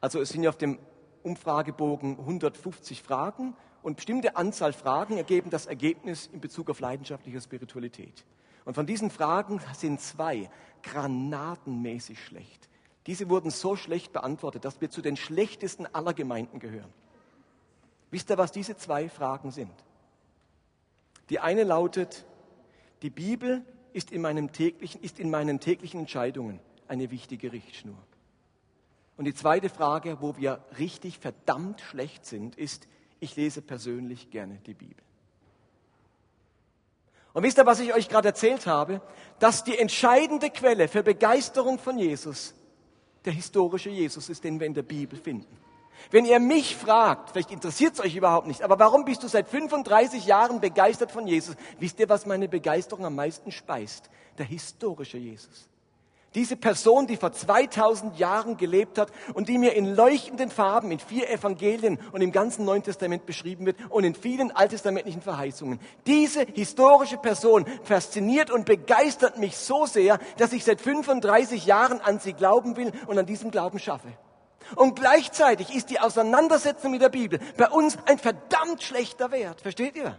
Also 0.00 0.20
es 0.20 0.28
sind 0.28 0.42
ja 0.42 0.50
auf 0.50 0.58
dem 0.58 0.78
Umfragebogen 1.22 2.18
150 2.18 3.02
Fragen 3.02 3.56
und 3.82 3.96
bestimmte 3.96 4.36
Anzahl 4.36 4.72
Fragen 4.72 5.16
ergeben 5.16 5.50
das 5.50 5.66
Ergebnis 5.66 6.28
in 6.32 6.40
Bezug 6.40 6.68
auf 6.68 6.80
leidenschaftliche 6.80 7.40
Spiritualität. 7.40 8.24
Und 8.64 8.74
von 8.74 8.86
diesen 8.86 9.10
Fragen 9.10 9.60
sind 9.76 10.00
zwei 10.00 10.50
granatenmäßig 10.82 12.22
schlecht. 12.22 12.68
Diese 13.06 13.28
wurden 13.28 13.50
so 13.50 13.76
schlecht 13.76 14.12
beantwortet, 14.12 14.64
dass 14.64 14.80
wir 14.80 14.90
zu 14.90 15.02
den 15.02 15.16
schlechtesten 15.16 15.86
aller 15.86 16.14
Gemeinden 16.14 16.58
gehören. 16.58 16.92
Wisst 18.10 18.30
ihr, 18.30 18.38
was 18.38 18.52
diese 18.52 18.76
zwei 18.76 19.08
Fragen 19.08 19.50
sind? 19.50 19.72
Die 21.30 21.40
eine 21.40 21.64
lautet, 21.64 22.24
die 23.02 23.10
Bibel 23.10 23.64
ist 23.94 24.10
in, 24.10 24.20
meinem 24.20 24.52
täglichen, 24.52 25.00
ist 25.02 25.18
in 25.18 25.30
meinen 25.30 25.60
täglichen 25.60 26.00
Entscheidungen 26.00 26.60
eine 26.88 27.10
wichtige 27.10 27.52
Richtschnur. 27.52 27.96
Und 29.16 29.24
die 29.24 29.34
zweite 29.34 29.68
Frage, 29.68 30.18
wo 30.20 30.36
wir 30.36 30.62
richtig 30.78 31.18
verdammt 31.18 31.80
schlecht 31.80 32.26
sind, 32.26 32.56
ist, 32.56 32.88
ich 33.20 33.36
lese 33.36 33.62
persönlich 33.62 34.30
gerne 34.30 34.58
die 34.66 34.74
Bibel. 34.74 35.02
Und 37.32 37.44
wisst 37.44 37.58
ihr, 37.58 37.66
was 37.66 37.80
ich 37.80 37.94
euch 37.94 38.08
gerade 38.08 38.28
erzählt 38.28 38.66
habe? 38.66 39.00
Dass 39.38 39.64
die 39.64 39.78
entscheidende 39.78 40.50
Quelle 40.50 40.88
für 40.88 41.02
Begeisterung 41.02 41.78
von 41.78 41.98
Jesus 41.98 42.54
der 43.24 43.32
historische 43.32 43.90
Jesus 43.90 44.28
ist, 44.28 44.44
den 44.44 44.60
wir 44.60 44.66
in 44.66 44.74
der 44.74 44.82
Bibel 44.82 45.18
finden. 45.18 45.56
Wenn 46.10 46.24
ihr 46.24 46.40
mich 46.40 46.76
fragt, 46.76 47.30
vielleicht 47.30 47.50
interessiert 47.50 47.94
es 47.94 48.00
euch 48.00 48.16
überhaupt 48.16 48.46
nicht, 48.46 48.62
aber 48.62 48.78
warum 48.78 49.04
bist 49.04 49.22
du 49.22 49.28
seit 49.28 49.48
35 49.48 50.26
Jahren 50.26 50.60
begeistert 50.60 51.10
von 51.10 51.26
Jesus? 51.26 51.56
Wisst 51.78 51.98
ihr, 52.00 52.08
was 52.08 52.26
meine 52.26 52.48
Begeisterung 52.48 53.04
am 53.04 53.14
meisten 53.14 53.50
speist? 53.50 54.10
Der 54.38 54.46
historische 54.46 55.18
Jesus. 55.18 55.68
Diese 56.34 56.56
Person, 56.56 57.06
die 57.06 57.16
vor 57.16 57.32
2000 57.32 58.18
Jahren 58.18 58.56
gelebt 58.56 58.98
hat 58.98 59.12
und 59.34 59.48
die 59.48 59.56
mir 59.56 59.74
in 59.74 59.94
leuchtenden 59.94 60.50
Farben 60.50 60.90
in 60.90 60.98
vier 60.98 61.30
Evangelien 61.30 62.00
und 62.10 62.22
im 62.22 62.32
ganzen 62.32 62.64
Neuen 62.64 62.82
Testament 62.82 63.24
beschrieben 63.24 63.66
wird 63.66 63.76
und 63.88 64.02
in 64.02 64.16
vielen 64.16 64.50
alttestamentlichen 64.50 65.22
Verheißungen. 65.22 65.78
Diese 66.06 66.44
historische 66.44 67.18
Person 67.18 67.66
fasziniert 67.84 68.50
und 68.50 68.66
begeistert 68.66 69.38
mich 69.38 69.56
so 69.56 69.86
sehr, 69.86 70.18
dass 70.36 70.52
ich 70.52 70.64
seit 70.64 70.80
35 70.80 71.66
Jahren 71.66 72.00
an 72.00 72.18
sie 72.18 72.32
glauben 72.32 72.76
will 72.76 72.90
und 73.06 73.16
an 73.16 73.26
diesem 73.26 73.52
Glauben 73.52 73.78
schaffe. 73.78 74.08
Und 74.76 74.96
gleichzeitig 74.96 75.74
ist 75.74 75.90
die 75.90 76.00
Auseinandersetzung 76.00 76.90
mit 76.90 77.02
der 77.02 77.08
Bibel 77.08 77.38
bei 77.56 77.68
uns 77.68 77.98
ein 78.06 78.18
verdammt 78.18 78.82
schlechter 78.82 79.30
Wert. 79.30 79.60
Versteht 79.60 79.96
ihr? 79.96 80.18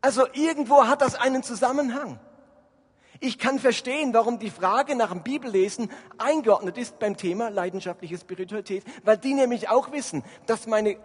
Also 0.00 0.26
irgendwo 0.32 0.86
hat 0.86 1.02
das 1.02 1.14
einen 1.14 1.42
Zusammenhang. 1.42 2.18
Ich 3.22 3.38
kann 3.38 3.58
verstehen, 3.58 4.14
warum 4.14 4.38
die 4.38 4.50
Frage 4.50 4.96
nach 4.96 5.10
dem 5.10 5.22
Bibellesen 5.22 5.90
eingeordnet 6.16 6.78
ist 6.78 6.98
beim 6.98 7.18
Thema 7.18 7.50
leidenschaftliche 7.50 8.16
Spiritualität, 8.16 8.82
weil 9.04 9.18
die 9.18 9.34
nämlich 9.34 9.68
auch 9.68 9.92
wissen, 9.92 10.24
dass 10.46 10.66
meine, 10.66 10.96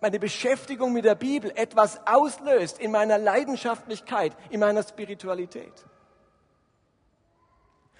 meine 0.00 0.18
Beschäftigung 0.18 0.94
mit 0.94 1.04
der 1.04 1.16
Bibel 1.16 1.52
etwas 1.54 2.00
auslöst 2.06 2.78
in 2.78 2.90
meiner 2.90 3.18
Leidenschaftlichkeit, 3.18 4.32
in 4.48 4.60
meiner 4.60 4.82
Spiritualität. 4.82 5.84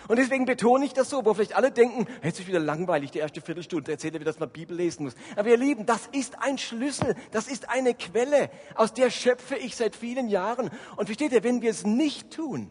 Und 0.09 0.19
deswegen 0.19 0.45
betone 0.45 0.85
ich 0.85 0.93
das 0.93 1.11
so, 1.11 1.25
wo 1.25 1.35
vielleicht 1.35 1.55
alle 1.55 1.71
denken, 1.71 2.07
jetzt 2.23 2.41
ist 2.41 2.49
wieder 2.49 2.61
langweilig, 2.61 3.11
die 3.11 3.19
erste 3.19 3.41
Viertelstunde, 3.41 3.93
erzählt 3.93 4.15
er, 4.15 4.21
wie 4.21 4.25
das 4.25 4.41
man 4.41 4.51
Bibel 4.51 4.77
lesen 4.77 5.05
muss. 5.05 5.15
Aber 5.37 5.49
ihr 5.49 5.57
Lieben, 5.57 5.87
das 5.87 6.09
ist 6.13 6.43
ein 6.43 6.59
Schlüssel, 6.59 7.15
das 7.31 7.49
ist 7.49 7.69
eine 7.69 7.95
Quelle, 7.95 8.51
aus 8.75 8.95
der 8.95 9.11
schöpfe 9.11 9.57
ich 9.57 9.77
seit 9.77 9.95
vielen 9.95 10.29
Jahren. 10.29 10.71
Und 10.97 11.07
versteht 11.07 11.33
ihr, 11.33 11.45
wenn 11.45 11.63
wir 11.63 11.71
es 11.71 11.85
nicht 11.85 12.31
tun, 12.31 12.71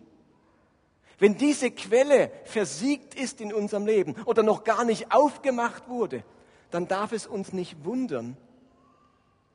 wenn 1.19 1.38
diese 1.38 1.69
Quelle 1.71 2.31
versiegt 2.45 3.13
ist 3.13 3.41
in 3.41 3.53
unserem 3.53 3.86
Leben 3.86 4.15
oder 4.25 4.41
noch 4.41 4.63
gar 4.63 4.86
nicht 4.86 5.12
aufgemacht 5.12 5.88
wurde, 5.89 6.24
dann 6.71 6.88
darf 6.88 7.12
es 7.12 7.27
uns 7.27 7.51
nicht 7.51 7.83
wundern, 7.83 8.38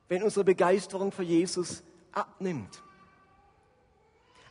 wenn 0.09 0.23
unsere 0.23 0.45
Begeisterung 0.45 1.11
für 1.11 1.23
Jesus 1.23 1.83
abnimmt. 2.13 2.83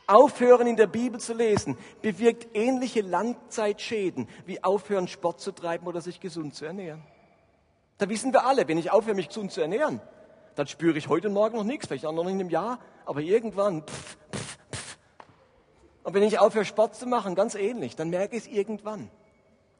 Aufhören 0.06 0.66
in 0.66 0.76
der 0.76 0.86
Bibel 0.86 1.18
zu 1.18 1.32
lesen 1.32 1.78
bewirkt 2.02 2.48
ähnliche 2.54 3.00
Langzeitschäden 3.00 4.28
wie 4.46 4.62
aufhören 4.62 5.08
Sport 5.08 5.40
zu 5.40 5.52
treiben 5.52 5.86
oder 5.86 6.00
sich 6.00 6.20
gesund 6.20 6.54
zu 6.54 6.64
ernähren. 6.64 7.02
Da 7.98 8.08
wissen 8.08 8.32
wir 8.32 8.44
alle, 8.44 8.68
wenn 8.68 8.78
ich 8.78 8.90
aufhöre 8.90 9.14
mich 9.14 9.28
gesund 9.28 9.52
zu 9.52 9.60
ernähren, 9.60 10.00
dann 10.56 10.66
spüre 10.66 10.98
ich 10.98 11.08
heute 11.08 11.28
und 11.28 11.34
morgen 11.34 11.56
noch 11.56 11.64
nichts, 11.64 11.86
vielleicht 11.86 12.06
auch 12.06 12.12
noch 12.12 12.24
nicht 12.24 12.34
in 12.34 12.40
einem 12.40 12.50
Jahr, 12.50 12.78
aber 13.06 13.20
irgendwann 13.20 13.82
pff, 13.82 14.16
pff, 14.32 14.58
pff, 14.72 14.98
Und 16.02 16.14
wenn 16.14 16.22
ich 16.22 16.38
aufhöre, 16.38 16.64
Sport 16.64 16.96
zu 16.96 17.06
machen, 17.06 17.34
ganz 17.34 17.54
ähnlich, 17.54 17.96
dann 17.96 18.10
merke 18.10 18.36
ich 18.36 18.44
es 18.44 18.48
irgendwann. 18.48 19.10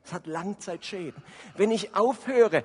Es 0.04 0.12
hat 0.12 0.26
Langzeitschäden. 0.26 1.23
Wenn 1.57 1.71
ich 1.71 1.95
aufhöre, 1.95 2.64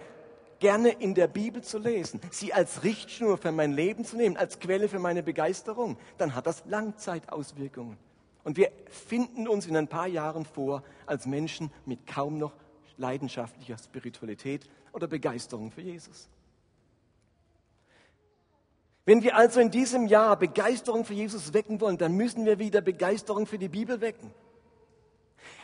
gerne 0.59 0.89
in 0.89 1.15
der 1.15 1.27
Bibel 1.27 1.63
zu 1.63 1.77
lesen, 1.77 2.19
sie 2.31 2.53
als 2.53 2.83
Richtschnur 2.83 3.37
für 3.37 3.51
mein 3.51 3.71
Leben 3.71 4.05
zu 4.05 4.17
nehmen, 4.17 4.37
als 4.37 4.59
Quelle 4.59 4.89
für 4.89 4.99
meine 4.99 5.23
Begeisterung, 5.23 5.97
dann 6.17 6.35
hat 6.35 6.45
das 6.45 6.63
Langzeitauswirkungen. 6.65 7.97
Und 8.43 8.57
wir 8.57 8.71
finden 8.89 9.47
uns 9.47 9.67
in 9.67 9.75
ein 9.75 9.87
paar 9.87 10.07
Jahren 10.07 10.45
vor 10.45 10.83
als 11.05 11.25
Menschen 11.25 11.71
mit 11.85 12.07
kaum 12.07 12.37
noch 12.37 12.53
leidenschaftlicher 12.97 13.77
Spiritualität 13.77 14.69
oder 14.93 15.07
Begeisterung 15.07 15.71
für 15.71 15.81
Jesus. 15.81 16.29
Wenn 19.05 19.23
wir 19.23 19.35
also 19.35 19.59
in 19.59 19.71
diesem 19.71 20.07
Jahr 20.07 20.37
Begeisterung 20.37 21.03
für 21.03 21.13
Jesus 21.13 21.53
wecken 21.53 21.81
wollen, 21.81 21.97
dann 21.97 22.13
müssen 22.13 22.45
wir 22.45 22.59
wieder 22.59 22.81
Begeisterung 22.81 23.47
für 23.47 23.57
die 23.57 23.69
Bibel 23.69 24.01
wecken. 24.01 24.31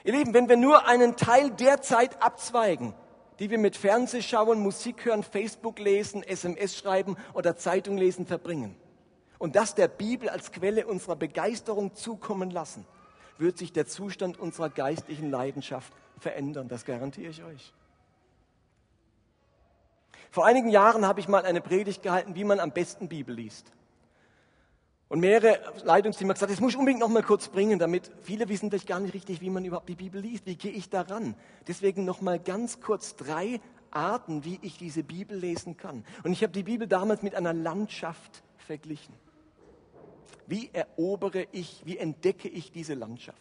Ihr 0.03 0.13
Lieben, 0.13 0.33
wenn 0.33 0.49
wir 0.49 0.57
nur 0.57 0.87
einen 0.87 1.15
Teil 1.15 1.51
der 1.51 1.81
Zeit 1.81 2.21
abzweigen, 2.21 2.93
die 3.39 3.49
wir 3.49 3.57
mit 3.57 3.75
Fernsehschauen, 3.75 4.59
Musik 4.59 5.05
hören, 5.05 5.23
Facebook 5.23 5.79
lesen, 5.79 6.23
SMS 6.23 6.75
schreiben 6.75 7.17
oder 7.33 7.55
Zeitung 7.55 7.97
lesen 7.97 8.25
verbringen, 8.25 8.75
und 9.37 9.55
das 9.55 9.75
der 9.75 9.87
Bibel 9.87 10.29
als 10.29 10.51
Quelle 10.51 10.87
unserer 10.87 11.15
Begeisterung 11.15 11.93
zukommen 11.93 12.51
lassen, 12.51 12.85
wird 13.37 13.57
sich 13.57 13.73
der 13.73 13.85
Zustand 13.85 14.39
unserer 14.39 14.69
geistlichen 14.69 15.29
Leidenschaft 15.29 15.91
verändern. 16.19 16.67
Das 16.67 16.85
garantiere 16.85 17.29
ich 17.29 17.43
euch. 17.43 17.73
Vor 20.31 20.45
einigen 20.45 20.69
Jahren 20.69 21.05
habe 21.05 21.19
ich 21.19 21.27
mal 21.27 21.45
eine 21.45 21.61
Predigt 21.61 22.03
gehalten, 22.03 22.35
wie 22.35 22.43
man 22.43 22.59
am 22.59 22.71
besten 22.71 23.07
Bibel 23.07 23.35
liest. 23.35 23.71
Und 25.07 25.19
mehrere 25.19 25.59
Leitungsteams 25.83 26.29
haben 26.29 26.33
gesagt, 26.33 26.51
das 26.51 26.59
muss 26.59 26.73
ich 26.73 26.77
unbedingt 26.77 27.01
noch 27.01 27.09
mal 27.09 27.21
kurz 27.21 27.47
bringen, 27.47 27.77
damit 27.77 28.11
viele 28.21 28.49
wissen 28.49 28.69
vielleicht 28.69 28.87
gar 28.87 28.99
nicht 28.99 29.13
richtig, 29.13 29.39
wie 29.39 29.51
man 29.51 29.63
überhaupt 29.63 29.87
die 29.87 29.95
Bibel 29.95 30.19
liest. 30.19 30.45
Wie 30.47 30.55
gehe 30.55 30.71
ich 30.71 30.89
daran? 30.89 31.35
Deswegen 31.67 32.05
noch 32.05 32.21
mal 32.21 32.39
ganz 32.39 32.81
kurz 32.81 33.15
drei 33.15 33.61
Arten, 33.91 34.43
wie 34.43 34.59
ich 34.61 34.77
diese 34.77 35.03
Bibel 35.03 35.37
lesen 35.37 35.77
kann. 35.77 36.03
Und 36.23 36.31
ich 36.31 36.41
habe 36.41 36.53
die 36.53 36.63
Bibel 36.63 36.87
damals 36.87 37.21
mit 37.21 37.35
einer 37.35 37.53
Landschaft 37.53 38.43
verglichen. 38.57 39.13
Wie 40.47 40.69
erobere 40.73 41.47
ich, 41.51 41.81
wie 41.85 41.97
entdecke 41.97 42.47
ich 42.47 42.71
diese 42.71 42.93
Landschaft? 42.93 43.39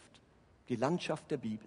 Die 0.69 0.77
Landschaft 0.77 1.31
der 1.31 1.39
Bibel. 1.39 1.67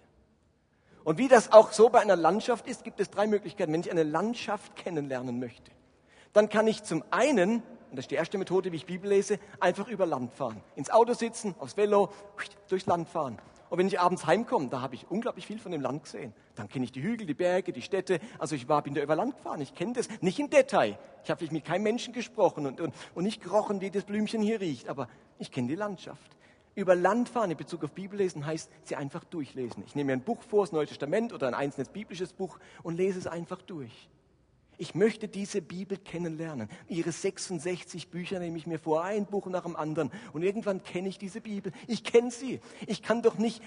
Und 1.03 1.17
wie 1.17 1.27
das 1.27 1.51
auch 1.51 1.71
so 1.71 1.89
bei 1.89 2.01
einer 2.01 2.15
Landschaft 2.15 2.67
ist, 2.67 2.83
gibt 2.83 2.99
es 2.99 3.09
drei 3.09 3.27
Möglichkeiten. 3.27 3.71
Wenn 3.71 3.81
ich 3.81 3.91
eine 3.91 4.03
Landschaft 4.03 4.75
kennenlernen 4.75 5.39
möchte, 5.39 5.71
dann 6.33 6.49
kann 6.49 6.67
ich 6.67 6.83
zum 6.83 7.03
einen, 7.11 7.63
und 7.89 7.95
das 7.95 8.05
ist 8.05 8.11
die 8.11 8.15
erste 8.15 8.37
Methode, 8.37 8.71
wie 8.71 8.75
ich 8.75 8.85
Bibel 8.85 9.09
lese, 9.09 9.39
einfach 9.59 9.87
über 9.87 10.05
Land 10.05 10.33
fahren. 10.33 10.61
Ins 10.75 10.89
Auto 10.89 11.13
sitzen, 11.13 11.55
aufs 11.59 11.77
Velo, 11.77 12.09
durchs 12.67 12.85
Land 12.85 13.07
fahren. 13.07 13.37
Und 13.69 13.77
wenn 13.77 13.87
ich 13.87 13.99
abends 13.99 14.25
heimkomme, 14.25 14.69
da 14.69 14.81
habe 14.81 14.95
ich 14.95 15.09
unglaublich 15.09 15.45
viel 15.45 15.59
von 15.59 15.71
dem 15.71 15.81
Land 15.81 16.03
gesehen. 16.03 16.33
Dann 16.55 16.69
kenne 16.69 16.85
ich 16.85 16.91
die 16.91 17.01
Hügel, 17.01 17.27
die 17.27 17.33
Berge, 17.33 17.73
die 17.73 17.81
Städte. 17.81 18.19
Also 18.39 18.55
ich 18.55 18.69
war, 18.69 18.81
bin 18.81 18.93
da 18.93 19.01
über 19.01 19.15
Land 19.15 19.35
gefahren. 19.35 19.59
Ich 19.59 19.73
kenne 19.73 19.93
das 19.93 20.07
nicht 20.21 20.39
im 20.39 20.49
Detail. 20.49 20.97
Ich 21.23 21.29
habe 21.29 21.45
mit 21.51 21.65
keinem 21.65 21.83
Menschen 21.83 22.13
gesprochen 22.13 22.65
und, 22.65 22.79
und, 22.79 22.93
und 23.13 23.23
nicht 23.23 23.41
gerochen, 23.41 23.81
wie 23.81 23.91
das 23.91 24.05
Blümchen 24.05 24.41
hier 24.41 24.61
riecht. 24.61 24.87
Aber 24.87 25.09
ich 25.37 25.51
kenne 25.51 25.67
die 25.67 25.75
Landschaft. 25.75 26.37
Über 26.75 26.95
Land 26.95 27.27
fahren 27.27 27.51
in 27.51 27.57
Bezug 27.57 27.83
auf 27.83 27.91
Bibel 27.91 28.17
lesen 28.17 28.45
heißt, 28.45 28.71
sie 28.83 28.95
einfach 28.95 29.23
durchlesen. 29.25 29.83
Ich 29.85 29.95
nehme 29.95 30.07
mir 30.07 30.13
ein 30.13 30.23
Buch 30.23 30.41
vor, 30.43 30.63
das 30.63 30.71
Neue 30.71 30.85
Testament 30.85 31.33
oder 31.33 31.47
ein 31.47 31.55
einzelnes 31.55 31.89
biblisches 31.89 32.33
Buch 32.33 32.59
und 32.83 32.95
lese 32.95 33.19
es 33.19 33.27
einfach 33.27 33.61
durch. 33.63 34.09
Ich 34.79 34.93
möchte 34.93 35.27
diese 35.27 35.61
Bibel 35.61 35.97
kennenlernen. 35.97 36.69
Ihre 36.87 37.11
66 37.11 38.09
Bücher 38.09 38.39
nehme 38.39 38.57
ich 38.57 38.67
mir 38.67 38.77
vor, 38.77 39.03
ein 39.03 39.25
Buch 39.25 39.47
nach 39.47 39.63
dem 39.63 39.75
anderen. 39.75 40.11
Und 40.33 40.43
irgendwann 40.43 40.83
kenne 40.83 41.09
ich 41.09 41.17
diese 41.17 41.41
Bibel. 41.41 41.71
Ich 41.87 42.03
kenne 42.03 42.29
sie. 42.29 42.61
Ich 42.85 43.01
kann 43.01 43.23
doch 43.23 43.37
nicht 43.39 43.61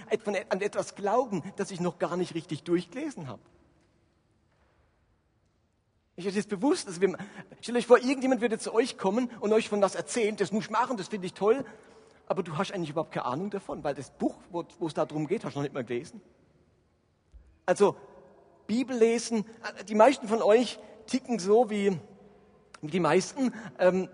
an 0.50 0.60
etwas 0.60 0.94
glauben, 0.94 1.42
das 1.56 1.72
ich 1.72 1.80
noch 1.80 1.98
gar 1.98 2.16
nicht 2.16 2.34
richtig 2.34 2.62
durchgelesen 2.62 3.26
habe. 3.26 3.42
Ich 6.14 6.26
ist 6.26 6.50
bewusst, 6.50 6.86
also 6.86 7.00
wir, 7.00 7.16
stellt 7.62 7.78
euch 7.78 7.86
vor, 7.86 7.98
irgendjemand 7.98 8.42
würde 8.42 8.58
zu 8.58 8.74
euch 8.74 8.98
kommen 8.98 9.30
und 9.40 9.54
euch 9.54 9.70
von 9.70 9.80
was 9.80 9.94
erzählen, 9.94 10.36
das 10.36 10.52
muss 10.52 10.64
ich 10.64 10.70
machen, 10.70 10.98
das 10.98 11.08
finde 11.08 11.26
ich 11.26 11.32
toll, 11.32 11.64
aber 12.26 12.42
du 12.42 12.58
hast 12.58 12.72
eigentlich 12.72 12.90
überhaupt 12.90 13.12
keine 13.12 13.24
Ahnung 13.24 13.48
davon, 13.48 13.82
weil 13.82 13.94
das 13.94 14.10
Buch, 14.10 14.36
wo, 14.50 14.64
wo 14.78 14.86
es 14.86 14.92
darum 14.92 15.26
geht, 15.26 15.44
hast 15.46 15.54
du 15.54 15.60
noch 15.60 15.62
nicht 15.62 15.72
mal 15.72 15.82
gelesen. 15.82 16.20
Also, 17.64 17.96
Bibel 18.66 18.96
lesen, 18.96 19.46
äh, 19.78 19.84
die 19.84 19.94
meisten 19.94 20.28
von 20.28 20.42
euch 20.42 20.78
ticken 21.10 21.38
so 21.38 21.68
wie, 21.68 21.98
die 22.80 23.00
meisten. 23.00 23.52
Ähm, 23.78 24.08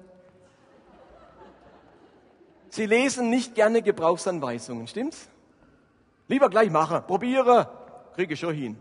sie 2.71 2.87
lesen 2.87 3.31
nicht 3.31 3.55
gerne 3.55 3.83
Gebrauchsanweisungen, 3.83 4.89
stimmt's? 4.89 5.29
Lieber 6.29 6.51
gleich 6.51 6.71
machen, 6.71 7.07
probiere, 7.07 7.71
kriege 8.15 8.35
ich 8.35 8.41
schon 8.41 8.55
hin. 8.55 8.77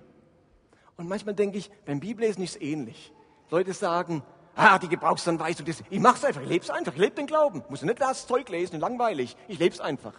Und 0.97 1.07
manchmal 1.07 1.35
denke 1.35 1.57
ich, 1.57 1.69
beim 1.85 1.99
Bibellesen 1.99 2.43
ist 2.43 2.55
es 2.55 2.61
ähnlich. 2.61 3.11
Leute 3.51 3.73
sagen, 3.73 4.23
ah, 4.55 4.79
die 4.79 4.87
Gebrauchsanweisung, 4.87 5.65
das, 5.65 5.83
ich 5.89 5.99
mach's 5.99 6.23
einfach, 6.23 6.41
ich 6.41 6.49
leb's 6.49 6.69
einfach, 6.69 6.93
ich 6.93 6.99
lebe 6.99 7.15
den 7.15 7.27
Glauben. 7.27 7.63
Muss 7.69 7.83
nicht 7.83 8.01
das 8.01 8.25
Zeug 8.25 8.49
lesen, 8.49 8.79
langweilig, 8.79 9.35
ich 9.47 9.59
leb's 9.59 9.79
einfach. 9.79 10.13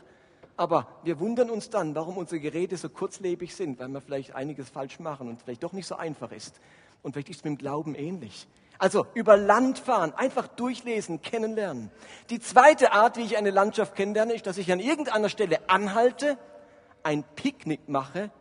Aber 0.56 0.87
wir 1.02 1.18
wundern 1.18 1.50
uns 1.50 1.68
dann, 1.68 1.94
warum 1.94 2.16
unsere 2.16 2.40
Geräte 2.40 2.76
so 2.76 2.88
kurzlebig 2.88 3.54
sind, 3.54 3.78
weil 3.78 3.88
wir 3.88 4.00
vielleicht 4.00 4.35
einiges 4.35 4.70
falsch 4.70 5.00
machen 5.00 5.28
und 5.28 5.42
vielleicht 5.42 5.62
doch 5.62 5.72
nicht 5.72 5.87
so 5.87 5.96
einfach 5.96 6.30
ist. 6.30 6.61
Und 7.06 7.12
vielleicht 7.12 7.28
ist 7.28 7.36
es 7.36 7.44
mit 7.44 7.52
dem 7.52 7.58
Glauben 7.58 7.94
ähnlich. 7.94 8.48
Also 8.78 9.06
über 9.14 9.36
Land 9.36 9.78
fahren, 9.78 10.12
einfach 10.14 10.48
durchlesen, 10.48 11.22
kennenlernen. 11.22 11.92
Die 12.30 12.40
zweite 12.40 12.90
Art, 12.90 13.16
wie 13.16 13.20
ich 13.20 13.36
eine 13.36 13.50
Landschaft 13.50 13.94
kennenlerne, 13.94 14.34
ist, 14.34 14.48
dass 14.48 14.58
ich 14.58 14.72
an 14.72 14.80
irgendeiner 14.80 15.28
Stelle 15.28 15.70
anhalte, 15.70 16.36
ein 17.04 17.22
Picknick 17.36 17.88
mache 17.88 18.32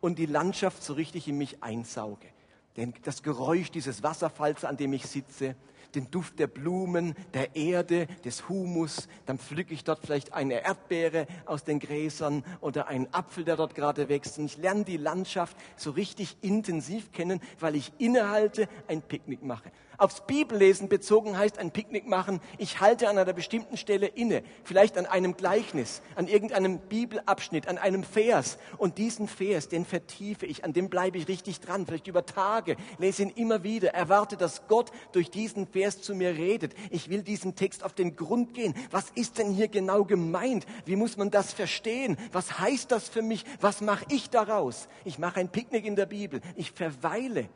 und 0.00 0.20
die 0.20 0.26
Landschaft 0.26 0.84
so 0.84 0.92
richtig 0.92 1.26
in 1.26 1.38
mich 1.38 1.60
einsauge. 1.64 2.28
Denn 2.76 2.94
das 3.02 3.24
Geräusch 3.24 3.72
dieses 3.72 4.04
Wasserfalls, 4.04 4.64
an 4.64 4.76
dem 4.76 4.92
ich 4.92 5.06
sitze, 5.06 5.56
den 5.94 6.10
Duft 6.10 6.38
der 6.38 6.46
Blumen, 6.46 7.14
der 7.32 7.56
Erde, 7.56 8.06
des 8.24 8.48
Humus. 8.48 9.08
Dann 9.26 9.38
pflücke 9.38 9.74
ich 9.74 9.84
dort 9.84 10.00
vielleicht 10.00 10.32
eine 10.32 10.64
Erdbeere 10.64 11.26
aus 11.46 11.64
den 11.64 11.78
Gräsern 11.78 12.44
oder 12.60 12.88
einen 12.88 13.12
Apfel, 13.12 13.44
der 13.44 13.56
dort 13.56 13.74
gerade 13.74 14.08
wächst. 14.08 14.38
Und 14.38 14.46
ich 14.46 14.56
lerne 14.56 14.84
die 14.84 14.96
Landschaft 14.96 15.56
so 15.76 15.90
richtig 15.90 16.36
intensiv 16.42 17.12
kennen, 17.12 17.40
weil 17.60 17.76
ich 17.76 17.92
innehalte, 17.98 18.68
ein 18.88 19.02
Picknick 19.02 19.42
mache. 19.42 19.70
Aufs 19.96 20.26
Bibellesen 20.26 20.88
bezogen 20.88 21.38
heißt 21.38 21.58
ein 21.58 21.70
Picknick 21.70 22.06
machen, 22.06 22.40
ich 22.58 22.80
halte 22.80 23.08
an 23.08 23.16
einer 23.16 23.32
bestimmten 23.32 23.76
Stelle 23.76 24.06
inne, 24.06 24.42
vielleicht 24.64 24.98
an 24.98 25.06
einem 25.06 25.36
Gleichnis, 25.36 26.02
an 26.16 26.26
irgendeinem 26.26 26.78
Bibelabschnitt, 26.80 27.68
an 27.68 27.78
einem 27.78 28.02
Vers. 28.02 28.58
Und 28.76 28.98
diesen 28.98 29.28
Vers, 29.28 29.68
den 29.68 29.84
vertiefe 29.84 30.46
ich, 30.46 30.64
an 30.64 30.72
dem 30.72 30.90
bleibe 30.90 31.18
ich 31.18 31.28
richtig 31.28 31.60
dran, 31.60 31.86
vielleicht 31.86 32.08
über 32.08 32.26
Tage, 32.26 32.76
lese 32.98 33.22
ihn 33.22 33.30
immer 33.30 33.62
wieder, 33.62 33.94
erwarte, 33.94 34.36
dass 34.36 34.66
Gott 34.66 34.90
durch 35.12 35.30
diesen 35.30 35.66
Vers 35.66 36.02
zu 36.02 36.14
mir 36.14 36.30
redet. 36.30 36.74
Ich 36.90 37.08
will 37.08 37.22
diesem 37.22 37.54
Text 37.54 37.84
auf 37.84 37.92
den 37.92 38.16
Grund 38.16 38.54
gehen. 38.54 38.74
Was 38.90 39.10
ist 39.14 39.38
denn 39.38 39.50
hier 39.50 39.68
genau 39.68 40.04
gemeint? 40.04 40.66
Wie 40.84 40.96
muss 40.96 41.16
man 41.16 41.30
das 41.30 41.52
verstehen? 41.52 42.16
Was 42.32 42.58
heißt 42.58 42.90
das 42.90 43.08
für 43.08 43.22
mich? 43.22 43.44
Was 43.60 43.80
mache 43.80 44.04
ich 44.08 44.30
daraus? 44.30 44.88
Ich 45.04 45.18
mache 45.18 45.40
ein 45.40 45.50
Picknick 45.50 45.84
in 45.84 45.96
der 45.96 46.06
Bibel. 46.06 46.40
Ich 46.56 46.72
verweile 46.72 47.48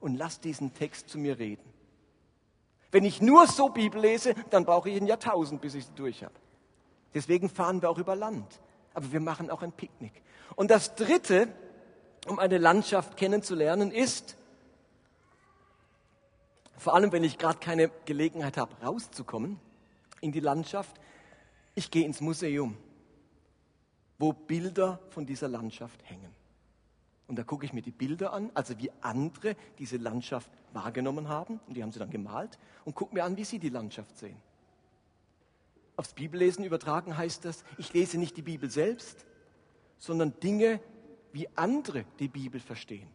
und 0.00 0.16
lass 0.16 0.40
diesen 0.40 0.72
Text 0.74 1.08
zu 1.08 1.18
mir 1.18 1.38
reden. 1.38 1.79
Wenn 2.92 3.04
ich 3.04 3.22
nur 3.22 3.46
so 3.46 3.68
Bibel 3.68 4.00
lese, 4.00 4.34
dann 4.50 4.64
brauche 4.64 4.90
ich 4.90 5.00
ein 5.00 5.06
Jahrtausend, 5.06 5.60
bis 5.60 5.74
ich 5.74 5.86
sie 5.86 5.94
durch 5.94 6.24
habe. 6.24 6.34
Deswegen 7.14 7.48
fahren 7.48 7.82
wir 7.82 7.90
auch 7.90 7.98
über 7.98 8.16
Land. 8.16 8.60
Aber 8.94 9.12
wir 9.12 9.20
machen 9.20 9.50
auch 9.50 9.62
ein 9.62 9.72
Picknick. 9.72 10.22
Und 10.56 10.70
das 10.70 10.94
Dritte, 10.94 11.48
um 12.26 12.38
eine 12.38 12.58
Landschaft 12.58 13.16
kennenzulernen, 13.16 13.92
ist, 13.92 14.36
vor 16.76 16.94
allem 16.94 17.12
wenn 17.12 17.24
ich 17.24 17.38
gerade 17.38 17.58
keine 17.58 17.90
Gelegenheit 18.06 18.56
habe, 18.56 18.74
rauszukommen 18.84 19.60
in 20.20 20.32
die 20.32 20.40
Landschaft, 20.40 21.00
ich 21.74 21.90
gehe 21.90 22.04
ins 22.04 22.20
Museum, 22.20 22.76
wo 24.18 24.32
Bilder 24.32 24.98
von 25.10 25.24
dieser 25.24 25.48
Landschaft 25.48 26.00
hängen. 26.04 26.39
Und 27.30 27.36
da 27.36 27.44
gucke 27.44 27.64
ich 27.64 27.72
mir 27.72 27.80
die 27.80 27.92
Bilder 27.92 28.32
an, 28.32 28.50
also 28.54 28.76
wie 28.80 28.90
andere 29.02 29.54
diese 29.78 29.98
Landschaft 29.98 30.50
wahrgenommen 30.72 31.28
haben. 31.28 31.60
Und 31.68 31.76
die 31.76 31.82
haben 31.84 31.92
sie 31.92 32.00
dann 32.00 32.10
gemalt 32.10 32.58
und 32.84 32.96
gucke 32.96 33.14
mir 33.14 33.22
an, 33.22 33.36
wie 33.36 33.44
sie 33.44 33.60
die 33.60 33.68
Landschaft 33.68 34.18
sehen. 34.18 34.36
Aufs 35.94 36.12
Bibellesen 36.12 36.64
übertragen 36.64 37.16
heißt 37.16 37.44
das, 37.44 37.62
ich 37.78 37.92
lese 37.92 38.18
nicht 38.18 38.36
die 38.36 38.42
Bibel 38.42 38.68
selbst, 38.68 39.26
sondern 39.96 40.40
Dinge, 40.40 40.80
wie 41.32 41.46
andere 41.54 42.04
die 42.18 42.26
Bibel 42.26 42.60
verstehen. 42.60 43.06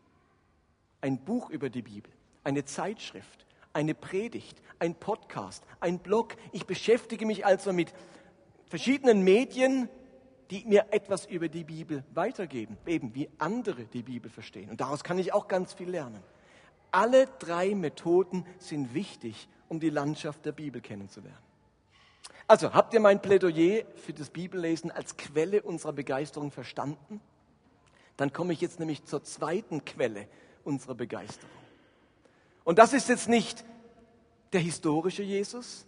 Ein 1.02 1.18
Buch 1.18 1.50
über 1.50 1.70
die 1.70 1.82
Bibel, 1.82 2.14
eine 2.46 2.64
Zeitschrift, 2.64 3.46
eine 3.74 3.96
Predigt, 3.96 4.62
ein 4.80 4.96
Podcast, 4.96 5.66
ein 5.82 6.00
Blog. 6.00 6.38
Ich 6.54 6.66
beschäftige 6.66 7.26
mich 7.26 7.46
also 7.46 7.74
mit 7.74 7.94
verschiedenen 8.70 9.24
Medien, 9.24 9.90
die 10.52 10.64
mir 10.66 10.88
etwas 10.92 11.26
über 11.26 11.48
die 11.50 11.64
Bibel 11.64 12.04
weitergeben, 12.14 12.78
eben 12.86 13.14
wie 13.16 13.30
andere 13.38 13.86
die 13.86 14.04
Bibel 14.04 14.30
verstehen. 14.30 14.70
Und 14.70 14.82
daraus 14.82 15.04
kann 15.04 15.18
ich 15.18 15.34
auch 15.34 15.48
ganz 15.48 15.74
viel 15.74 15.90
lernen. 15.90 16.22
Alle 16.92 17.28
drei 17.40 17.76
Methoden 17.76 18.46
sind 18.60 18.94
wichtig, 18.94 19.50
um 19.68 19.80
die 19.80 19.90
Landschaft 19.90 20.46
der 20.46 20.52
Bibel 20.52 20.82
kennenzulernen. 20.82 21.38
Also, 22.48 22.74
habt 22.74 22.94
ihr 22.94 23.00
mein 23.00 23.22
Plädoyer 23.22 23.86
für 23.96 24.14
das 24.14 24.30
Bibellesen 24.30 24.92
als 24.92 25.18
Quelle 25.18 25.64
unserer 25.64 25.94
Begeisterung 25.94 26.52
verstanden? 26.52 27.20
Dann 28.18 28.32
komme 28.32 28.54
ich 28.54 28.62
jetzt 28.62 28.80
nämlich 28.80 29.04
zur 29.04 29.24
zweiten 29.24 29.84
Quelle 29.84 30.28
unserer 30.64 30.96
Begeisterung. 30.96 31.50
Und 32.64 32.78
das 32.78 32.94
ist 32.94 33.10
jetzt 33.10 33.28
nicht 33.28 33.66
der 34.54 34.62
historische 34.62 35.24
Jesus, 35.24 35.86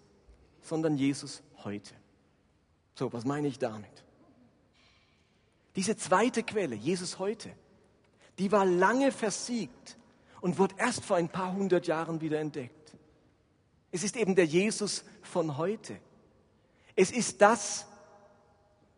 sondern 0.62 0.98
Jesus 0.98 1.44
heute. 1.64 1.94
So, 2.96 3.14
was 3.14 3.24
meine 3.24 3.48
ich 3.48 3.60
damit? 3.60 4.04
Diese 5.78 5.96
zweite 5.96 6.42
Quelle, 6.42 6.76
Jesus 6.76 7.20
heute, 7.20 7.52
die 8.40 8.52
war 8.52 8.66
lange 8.66 9.12
versiegt 9.12 9.96
und 10.42 10.58
wurde 10.58 10.74
erst 10.80 11.06
vor 11.06 11.18
ein 11.18 11.30
paar 11.30 11.54
hundert 11.54 11.86
Jahren 11.86 12.20
wieder 12.20 12.40
entdeckt. 12.40 12.96
Es 13.92 14.04
ist 14.04 14.18
eben 14.18 14.34
der 14.34 14.46
Jesus 14.46 15.06
von 15.22 15.58
heute. 15.58 16.00
Es 16.96 17.12
ist 17.12 17.44
das, 17.44 17.86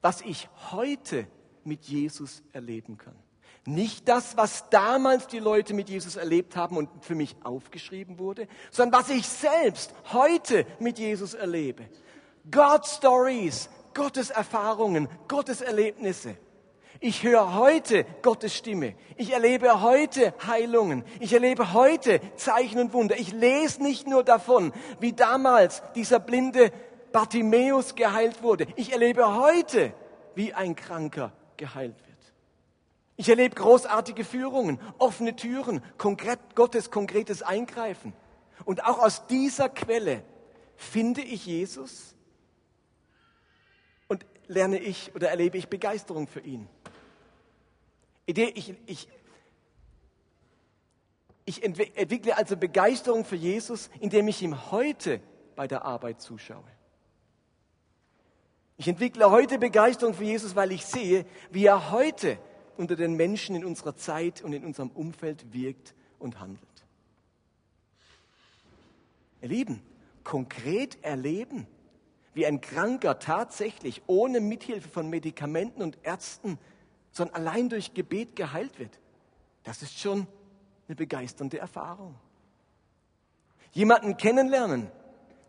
was 0.01 0.21
ich 0.21 0.47
heute 0.71 1.27
mit 1.65 1.83
Jesus 1.83 2.43
erleben 2.53 2.97
kann. 2.97 3.15
Nicht 3.65 4.07
das, 4.07 4.37
was 4.37 4.69
damals 4.69 5.27
die 5.27 5.39
Leute 5.39 5.73
mit 5.73 5.89
Jesus 5.89 6.15
erlebt 6.15 6.55
haben 6.55 6.77
und 6.77 6.89
für 7.03 7.13
mich 7.13 7.35
aufgeschrieben 7.43 8.19
wurde, 8.19 8.47
sondern 8.71 9.01
was 9.01 9.09
ich 9.09 9.27
selbst 9.27 9.93
heute 10.13 10.65
mit 10.79 10.97
Jesus 10.97 11.33
erlebe. 11.33 11.89
God 12.49 12.85
Stories, 12.87 13.69
Gottes 13.93 14.29
Erfahrungen, 14.29 15.09
Gottes 15.27 15.59
Erlebnisse. 15.59 16.37
Ich 17.01 17.23
höre 17.23 17.53
heute 17.53 18.05
Gottes 18.21 18.53
Stimme. 18.53 18.93
Ich 19.15 19.31
erlebe 19.31 19.81
heute 19.81 20.33
Heilungen. 20.45 21.05
Ich 21.21 21.31
erlebe 21.31 21.71
heute 21.71 22.19
Zeichen 22.35 22.79
und 22.79 22.91
Wunder. 22.91 23.17
Ich 23.17 23.31
lese 23.31 23.81
nicht 23.81 24.05
nur 24.05 24.23
davon, 24.23 24.73
wie 24.99 25.13
damals 25.13 25.81
dieser 25.95 26.19
blinde 26.19 26.73
Bartimäus 27.13 27.95
geheilt 27.95 28.43
wurde. 28.43 28.67
Ich 28.75 28.91
erlebe 28.91 29.35
heute, 29.35 29.93
wie 30.35 30.53
ein 30.53 30.75
Kranker 30.75 31.31
geheilt 31.55 31.95
wird. 32.05 32.33
Ich 33.15 33.29
erlebe 33.29 33.55
großartige 33.55 34.25
Führungen, 34.25 34.79
offene 34.97 35.37
Türen, 35.37 35.81
konkret, 35.97 36.39
Gottes 36.55 36.91
konkretes 36.91 37.41
Eingreifen. 37.43 38.13
Und 38.65 38.83
auch 38.83 38.99
aus 38.99 39.25
dieser 39.27 39.69
Quelle 39.69 40.21
finde 40.75 41.21
ich 41.21 41.45
Jesus 41.45 42.13
und 44.09 44.25
lerne 44.47 44.79
ich 44.79 45.15
oder 45.15 45.29
erlebe 45.29 45.57
ich 45.57 45.69
Begeisterung 45.69 46.27
für 46.27 46.41
ihn. 46.41 46.67
Ich, 48.37 48.75
ich, 48.85 49.07
ich 51.45 51.63
entwickle 51.63 52.37
also 52.37 52.55
Begeisterung 52.55 53.25
für 53.25 53.35
Jesus, 53.35 53.89
indem 53.99 54.27
ich 54.27 54.43
ihm 54.43 54.71
heute 54.71 55.19
bei 55.55 55.67
der 55.67 55.83
Arbeit 55.83 56.21
zuschaue. 56.21 56.63
Ich 58.77 58.87
entwickle 58.87 59.31
heute 59.31 59.57
Begeisterung 59.57 60.13
für 60.13 60.25
Jesus, 60.25 60.55
weil 60.55 60.71
ich 60.71 60.85
sehe, 60.85 61.25
wie 61.49 61.65
er 61.65 61.91
heute 61.91 62.37
unter 62.77 62.95
den 62.95 63.15
Menschen 63.15 63.55
in 63.55 63.65
unserer 63.65 63.95
Zeit 63.95 64.43
und 64.43 64.53
in 64.53 64.63
unserem 64.63 64.91
Umfeld 64.91 65.51
wirkt 65.51 65.95
und 66.19 66.39
handelt. 66.39 66.61
Ihr 69.41 69.49
Lieben, 69.49 69.81
konkret 70.23 71.03
erleben, 71.03 71.65
wie 72.35 72.45
ein 72.45 72.61
Kranker 72.61 73.17
tatsächlich 73.17 74.03
ohne 74.05 74.39
Mithilfe 74.39 74.87
von 74.87 75.09
Medikamenten 75.09 75.81
und 75.81 75.97
Ärzten 76.03 76.59
sondern 77.11 77.35
allein 77.35 77.69
durch 77.69 77.93
Gebet 77.93 78.35
geheilt 78.35 78.79
wird, 78.79 78.99
das 79.63 79.81
ist 79.81 79.99
schon 79.99 80.27
eine 80.87 80.95
begeisternde 80.95 81.59
Erfahrung. 81.59 82.15
Jemanden 83.71 84.17
kennenlernen, 84.17 84.89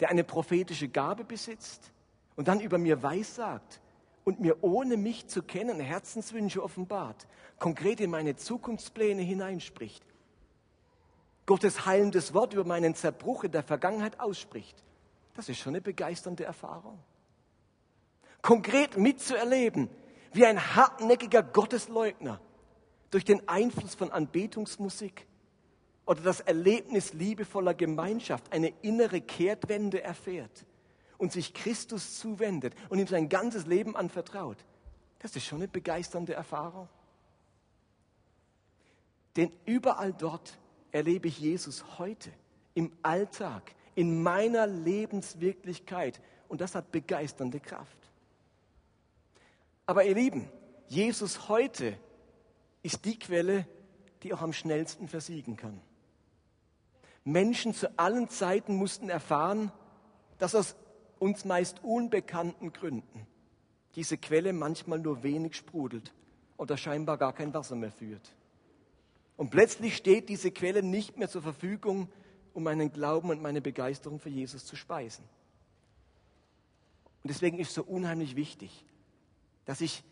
der 0.01 0.11
eine 0.11 0.25
prophetische 0.25 0.89
Gabe 0.89 1.25
besitzt 1.25 1.93
und 2.37 2.49
dann 2.49 2.61
über 2.61 2.79
mir 2.79 3.03
weissagt 3.03 3.81
und 4.25 4.41
mir 4.41 4.63
ohne 4.63 4.97
mich 4.97 5.29
zu 5.29 5.43
kennen 5.43 5.81
Herzenswünsche 5.81 6.63
offenbart, 6.63 7.27
konkret 7.59 8.01
in 8.01 8.11
meine 8.11 8.37
Zukunftspläne 8.37 9.23
hineinspricht, 9.23 10.05
Gottes 11.47 11.87
heilendes 11.87 12.33
Wort 12.33 12.53
über 12.53 12.65
meinen 12.65 12.95
Zerbruch 12.95 13.45
in 13.45 13.53
der 13.53 13.63
Vergangenheit 13.63 14.21
ausspricht, 14.21 14.83
das 15.35 15.49
ist 15.49 15.59
schon 15.59 15.73
eine 15.73 15.81
begeisternde 15.81 16.45
Erfahrung. 16.45 16.99
Konkret 18.43 18.97
mitzuerleben, 18.97 19.91
wie 20.33 20.47
ein 20.47 20.75
hartnäckiger 20.77 21.43
Gottesleugner 21.43 22.41
durch 23.11 23.25
den 23.25 23.49
Einfluss 23.49 23.95
von 23.95 24.11
Anbetungsmusik 24.11 25.27
oder 26.07 26.23
das 26.23 26.41
Erlebnis 26.41 27.13
liebevoller 27.13 27.75
Gemeinschaft 27.75 28.53
eine 28.53 28.73
innere 28.83 29.21
Kehrtwende 29.21 30.03
erfährt 30.03 30.65
und 31.19 31.33
sich 31.33 31.53
Christus 31.53 32.19
zuwendet 32.19 32.75
und 32.89 32.99
ihm 32.99 33.07
sein 33.07 33.29
ganzes 33.29 33.67
Leben 33.67 33.97
anvertraut. 33.97 34.57
Das 35.19 35.37
ist 35.37 35.45
schon 35.45 35.59
eine 35.59 35.69
begeisternde 35.69 36.35
Erfahrung. 36.35 36.89
Denn 39.37 39.53
überall 39.67 40.13
dort 40.13 40.59
erlebe 40.93 41.29
ich 41.29 41.39
Jesus 41.39 41.99
heute, 41.99 42.31
im 42.75 42.93
Alltag, 43.03 43.75
in 43.95 44.23
meiner 44.23 44.67
Lebenswirklichkeit. 44.67 46.21
Und 46.49 46.61
das 46.61 46.75
hat 46.75 46.91
begeisternde 46.91 47.61
Kraft. 47.61 48.00
Aber 49.91 50.05
ihr 50.05 50.15
Lieben, 50.15 50.49
Jesus 50.87 51.49
heute 51.49 51.99
ist 52.85 53.05
die 53.07 53.19
Quelle, 53.19 53.67
die 54.23 54.33
auch 54.33 54.41
am 54.41 54.53
schnellsten 54.53 55.09
versiegen 55.09 55.57
kann. 55.57 55.81
Menschen 57.25 57.75
zu 57.75 57.99
allen 57.99 58.29
Zeiten 58.29 58.77
mussten 58.77 59.09
erfahren, 59.09 59.73
dass 60.39 60.55
aus 60.55 60.77
uns 61.19 61.45
meist 61.45 61.83
unbekannten 61.83 62.73
Gründen 62.73 63.27
diese 63.97 64.17
Quelle 64.17 64.53
manchmal 64.53 65.01
nur 65.01 65.25
wenig 65.25 65.57
sprudelt 65.57 66.15
oder 66.57 66.77
scheinbar 66.77 67.19
gar 67.19 67.33
kein 67.33 67.53
Wasser 67.53 67.75
mehr 67.75 67.91
führt. 67.91 68.37
Und 69.37 69.51
plötzlich 69.51 69.97
steht 69.97 70.29
diese 70.29 70.53
Quelle 70.53 70.85
nicht 70.85 71.19
mehr 71.19 71.29
zur 71.29 71.43
Verfügung, 71.43 72.09
um 72.55 72.63
meinen 72.63 72.93
Glauben 72.93 73.31
und 73.31 73.43
meine 73.43 73.61
Begeisterung 73.61 74.21
für 74.21 74.31
Jesus 74.31 74.65
zu 74.65 74.77
speisen. 74.77 75.25
Und 77.25 77.31
deswegen 77.31 77.59
ist 77.59 77.71
es 77.71 77.75
so 77.75 77.83
unheimlich 77.83 78.37
wichtig, 78.37 78.85
dass 79.71 79.81
ich 79.81 80.03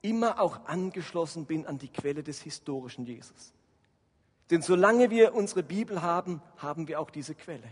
immer 0.00 0.38
auch 0.38 0.66
angeschlossen 0.66 1.44
bin 1.44 1.66
an 1.66 1.78
die 1.78 1.88
Quelle 1.88 2.22
des 2.22 2.40
historischen 2.40 3.04
Jesus. 3.04 3.52
Denn 4.48 4.62
solange 4.62 5.10
wir 5.10 5.34
unsere 5.34 5.64
Bibel 5.64 6.02
haben, 6.02 6.40
haben 6.58 6.86
wir 6.86 7.00
auch 7.00 7.10
diese 7.10 7.34
Quelle. 7.34 7.68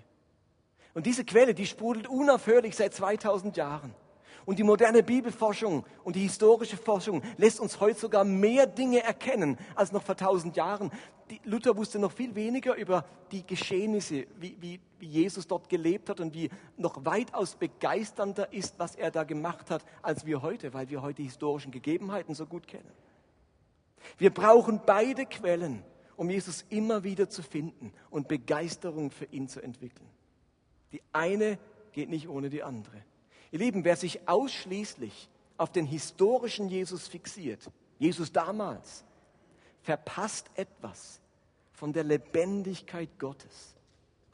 Und 0.92 1.06
diese 1.06 1.24
Quelle, 1.24 1.54
die 1.54 1.66
sprudelt 1.66 2.08
unaufhörlich 2.08 2.74
seit 2.74 2.94
2000 2.94 3.56
Jahren. 3.56 3.94
Und 4.44 4.58
die 4.58 4.64
moderne 4.64 5.02
Bibelforschung 5.02 5.84
und 6.04 6.16
die 6.16 6.22
historische 6.22 6.76
Forschung 6.76 7.22
lässt 7.36 7.60
uns 7.60 7.78
heute 7.80 7.98
sogar 7.98 8.24
mehr 8.24 8.66
Dinge 8.66 9.02
erkennen 9.02 9.56
als 9.74 9.92
noch 9.92 10.02
vor 10.02 10.16
tausend 10.16 10.56
Jahren. 10.56 10.90
Die 11.30 11.40
Luther 11.44 11.76
wusste 11.76 11.98
noch 11.98 12.12
viel 12.12 12.34
weniger 12.34 12.74
über 12.74 13.04
die 13.30 13.46
Geschehnisse, 13.46 14.26
wie, 14.38 14.56
wie, 14.60 14.80
wie 14.98 15.06
Jesus 15.06 15.46
dort 15.46 15.68
gelebt 15.68 16.08
hat 16.08 16.20
und 16.20 16.34
wie 16.34 16.50
noch 16.76 17.04
weitaus 17.04 17.54
begeisternder 17.54 18.52
ist, 18.52 18.78
was 18.78 18.96
er 18.96 19.10
da 19.10 19.24
gemacht 19.24 19.70
hat, 19.70 19.84
als 20.02 20.26
wir 20.26 20.42
heute, 20.42 20.74
weil 20.74 20.90
wir 20.90 21.02
heute 21.02 21.22
die 21.22 21.28
historischen 21.28 21.70
Gegebenheiten 21.70 22.34
so 22.34 22.46
gut 22.46 22.66
kennen. 22.66 22.90
Wir 24.18 24.30
brauchen 24.30 24.80
beide 24.84 25.26
Quellen, 25.26 25.84
um 26.16 26.28
Jesus 26.28 26.64
immer 26.68 27.04
wieder 27.04 27.28
zu 27.28 27.42
finden 27.42 27.92
und 28.10 28.28
Begeisterung 28.28 29.10
für 29.10 29.26
ihn 29.26 29.48
zu 29.48 29.62
entwickeln. 29.62 30.08
Die 30.92 31.02
eine 31.12 31.58
geht 31.92 32.10
nicht 32.10 32.28
ohne 32.28 32.50
die 32.50 32.62
andere. 32.62 33.02
Ihr 33.52 33.58
Lieben, 33.58 33.84
wer 33.84 33.96
sich 33.96 34.26
ausschließlich 34.26 35.28
auf 35.58 35.70
den 35.70 35.86
historischen 35.86 36.68
Jesus 36.68 37.06
fixiert, 37.06 37.60
Jesus 37.98 38.32
damals, 38.32 39.04
verpasst 39.82 40.50
etwas 40.54 41.20
von 41.72 41.92
der 41.92 42.02
Lebendigkeit 42.02 43.10
Gottes 43.18 43.74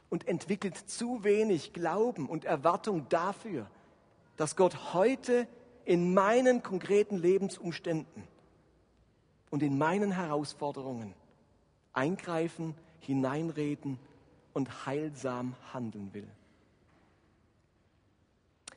und 0.09 0.27
entwickelt 0.27 0.77
zu 0.77 1.23
wenig 1.23 1.73
Glauben 1.73 2.27
und 2.27 2.45
Erwartung 2.45 3.07
dafür, 3.09 3.69
dass 4.37 4.55
Gott 4.55 4.93
heute 4.93 5.47
in 5.83 6.13
meinen 6.13 6.63
konkreten 6.63 7.17
Lebensumständen 7.17 8.23
und 9.49 9.61
in 9.63 9.77
meinen 9.77 10.11
Herausforderungen 10.11 11.13
eingreifen, 11.91 12.73
hineinreden 13.01 13.99
und 14.53 14.85
heilsam 14.85 15.55
handeln 15.73 16.13
will. 16.13 16.27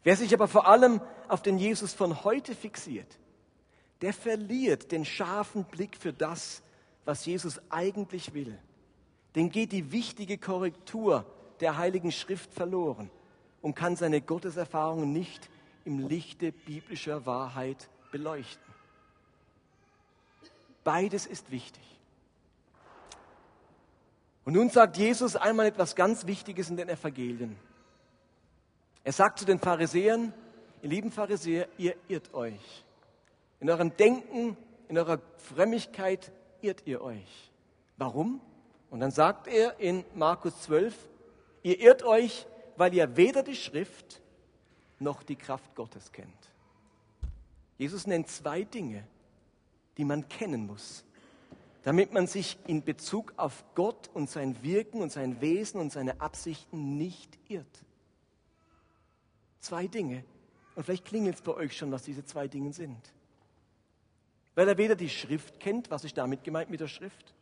Wer 0.04 0.16
sich 0.16 0.34
aber 0.34 0.48
vor 0.48 0.66
allem 0.66 1.00
auf 1.28 1.42
den 1.42 1.58
Jesus 1.58 1.94
von 1.94 2.24
heute 2.24 2.54
fixiert, 2.54 3.18
der 4.00 4.12
verliert 4.12 4.90
den 4.90 5.04
scharfen 5.04 5.64
Blick 5.64 5.96
für 5.96 6.12
das, 6.12 6.62
was 7.04 7.24
Jesus 7.24 7.60
eigentlich 7.70 8.34
will. 8.34 8.58
Den 9.34 9.50
geht 9.50 9.72
die 9.72 9.92
wichtige 9.92 10.38
Korrektur 10.38 11.24
der 11.60 11.78
Heiligen 11.78 12.12
Schrift 12.12 12.52
verloren 12.52 13.10
und 13.60 13.74
kann 13.74 13.96
seine 13.96 14.20
Gotteserfahrungen 14.20 15.12
nicht 15.12 15.48
im 15.84 16.08
Lichte 16.08 16.52
biblischer 16.52 17.24
Wahrheit 17.26 17.88
beleuchten. 18.10 18.72
Beides 20.84 21.26
ist 21.26 21.50
wichtig. 21.50 21.82
Und 24.44 24.54
nun 24.54 24.70
sagt 24.70 24.96
Jesus 24.96 25.36
einmal 25.36 25.66
etwas 25.66 25.94
ganz 25.94 26.26
Wichtiges 26.26 26.68
in 26.68 26.76
den 26.76 26.88
Evangelien. 26.88 27.56
Er 29.04 29.12
sagt 29.12 29.40
zu 29.40 29.44
den 29.44 29.58
Pharisäern, 29.58 30.32
ihr 30.82 30.88
lieben 30.88 31.10
Pharisäer, 31.10 31.68
ihr 31.76 31.96
irrt 32.08 32.32
euch. 32.34 32.84
In 33.60 33.68
eurem 33.68 33.96
Denken, 33.96 34.56
in 34.88 34.98
eurer 34.98 35.20
Frömmigkeit 35.36 36.30
irrt 36.60 36.82
ihr 36.86 37.02
euch. 37.02 37.50
Warum? 37.96 38.40
Und 38.90 39.00
dann 39.00 39.10
sagt 39.10 39.48
er 39.48 39.80
in 39.80 40.04
Markus 40.14 40.62
12, 40.62 40.94
ihr 41.62 41.80
irrt 41.80 42.02
euch, 42.02 42.46
weil 42.76 42.94
ihr 42.94 43.16
weder 43.16 43.42
die 43.42 43.56
Schrift 43.56 44.20
noch 44.98 45.22
die 45.22 45.36
Kraft 45.36 45.74
Gottes 45.74 46.12
kennt. 46.12 46.28
Jesus 47.78 48.06
nennt 48.06 48.28
zwei 48.28 48.62
Dinge, 48.62 49.04
die 49.98 50.04
man 50.04 50.28
kennen 50.28 50.66
muss, 50.66 51.04
damit 51.82 52.12
man 52.12 52.28
sich 52.28 52.58
in 52.66 52.84
Bezug 52.84 53.32
auf 53.36 53.64
Gott 53.74 54.10
und 54.14 54.30
sein 54.30 54.62
Wirken 54.62 55.02
und 55.02 55.10
sein 55.10 55.40
Wesen 55.40 55.80
und 55.80 55.90
seine 55.90 56.20
Absichten 56.20 56.96
nicht 56.96 57.38
irrt. 57.48 57.84
Zwei 59.62 59.86
Dinge. 59.86 60.24
Und 60.74 60.84
vielleicht 60.84 61.04
klingelt 61.04 61.36
es 61.36 61.42
bei 61.42 61.54
euch 61.54 61.76
schon, 61.76 61.92
was 61.92 62.02
diese 62.02 62.24
zwei 62.24 62.48
Dinge 62.48 62.72
sind. 62.72 63.12
Weil 64.56 64.68
er 64.68 64.76
weder 64.76 64.96
die 64.96 65.08
Schrift 65.08 65.60
kennt, 65.60 65.88
was 65.90 66.04
ist 66.04 66.18
damit 66.18 66.42
gemeint 66.42 66.68
mit 66.68 66.80
der 66.80 66.88
Schrift? 66.88 67.32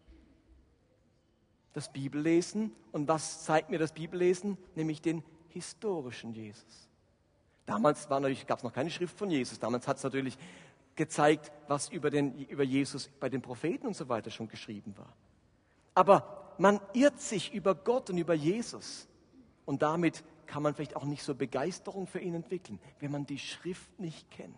Das 1.72 1.90
Bibellesen. 1.90 2.72
Und 2.92 3.09
was 3.09 3.44
zeigt 3.44 3.70
mir 3.70 3.78
das 3.78 3.92
Bibellesen? 3.92 4.59
Nämlich 4.74 5.00
den 5.00 5.24
historischen 5.48 6.35
Jesus. 6.35 6.88
Damals 7.64 8.06
gab 8.09 8.59
es 8.59 8.64
noch 8.64 8.72
keine 8.72 8.90
Schrift 8.90 9.16
von 9.16 9.30
Jesus. 9.30 9.59
Damals 9.59 9.88
hat 9.88 9.96
es 9.96 10.02
natürlich 10.02 10.37
gezeigt, 10.96 11.50
was 11.68 11.88
über, 11.88 12.11
den, 12.11 12.37
über 12.48 12.64
Jesus 12.64 13.09
bei 13.18 13.30
den 13.30 13.40
Propheten 13.40 13.87
und 13.87 13.96
so 13.96 14.11
weiter 14.11 14.30
schon 14.30 14.48
geschrieben 14.48 14.94
war. 14.98 15.16
Aber 15.94 16.54
man 16.59 16.80
irrt 16.92 17.18
sich 17.18 17.54
über 17.54 17.74
Gott 17.74 18.11
und 18.11 18.18
über 18.18 18.35
Jesus. 18.35 19.09
Und 19.64 19.80
damit 19.80 20.22
kann 20.51 20.65
man 20.65 20.75
vielleicht 20.75 20.97
auch 20.97 21.05
nicht 21.05 21.23
so 21.23 21.37
Begeisterung 21.37 22.09
für 22.09 22.19
ihn 22.19 22.35
entwickeln, 22.35 22.81
wenn 22.99 23.13
man 23.13 23.25
die 23.25 23.39
Schrift 23.39 24.01
nicht 24.01 24.29
kennt. 24.33 24.57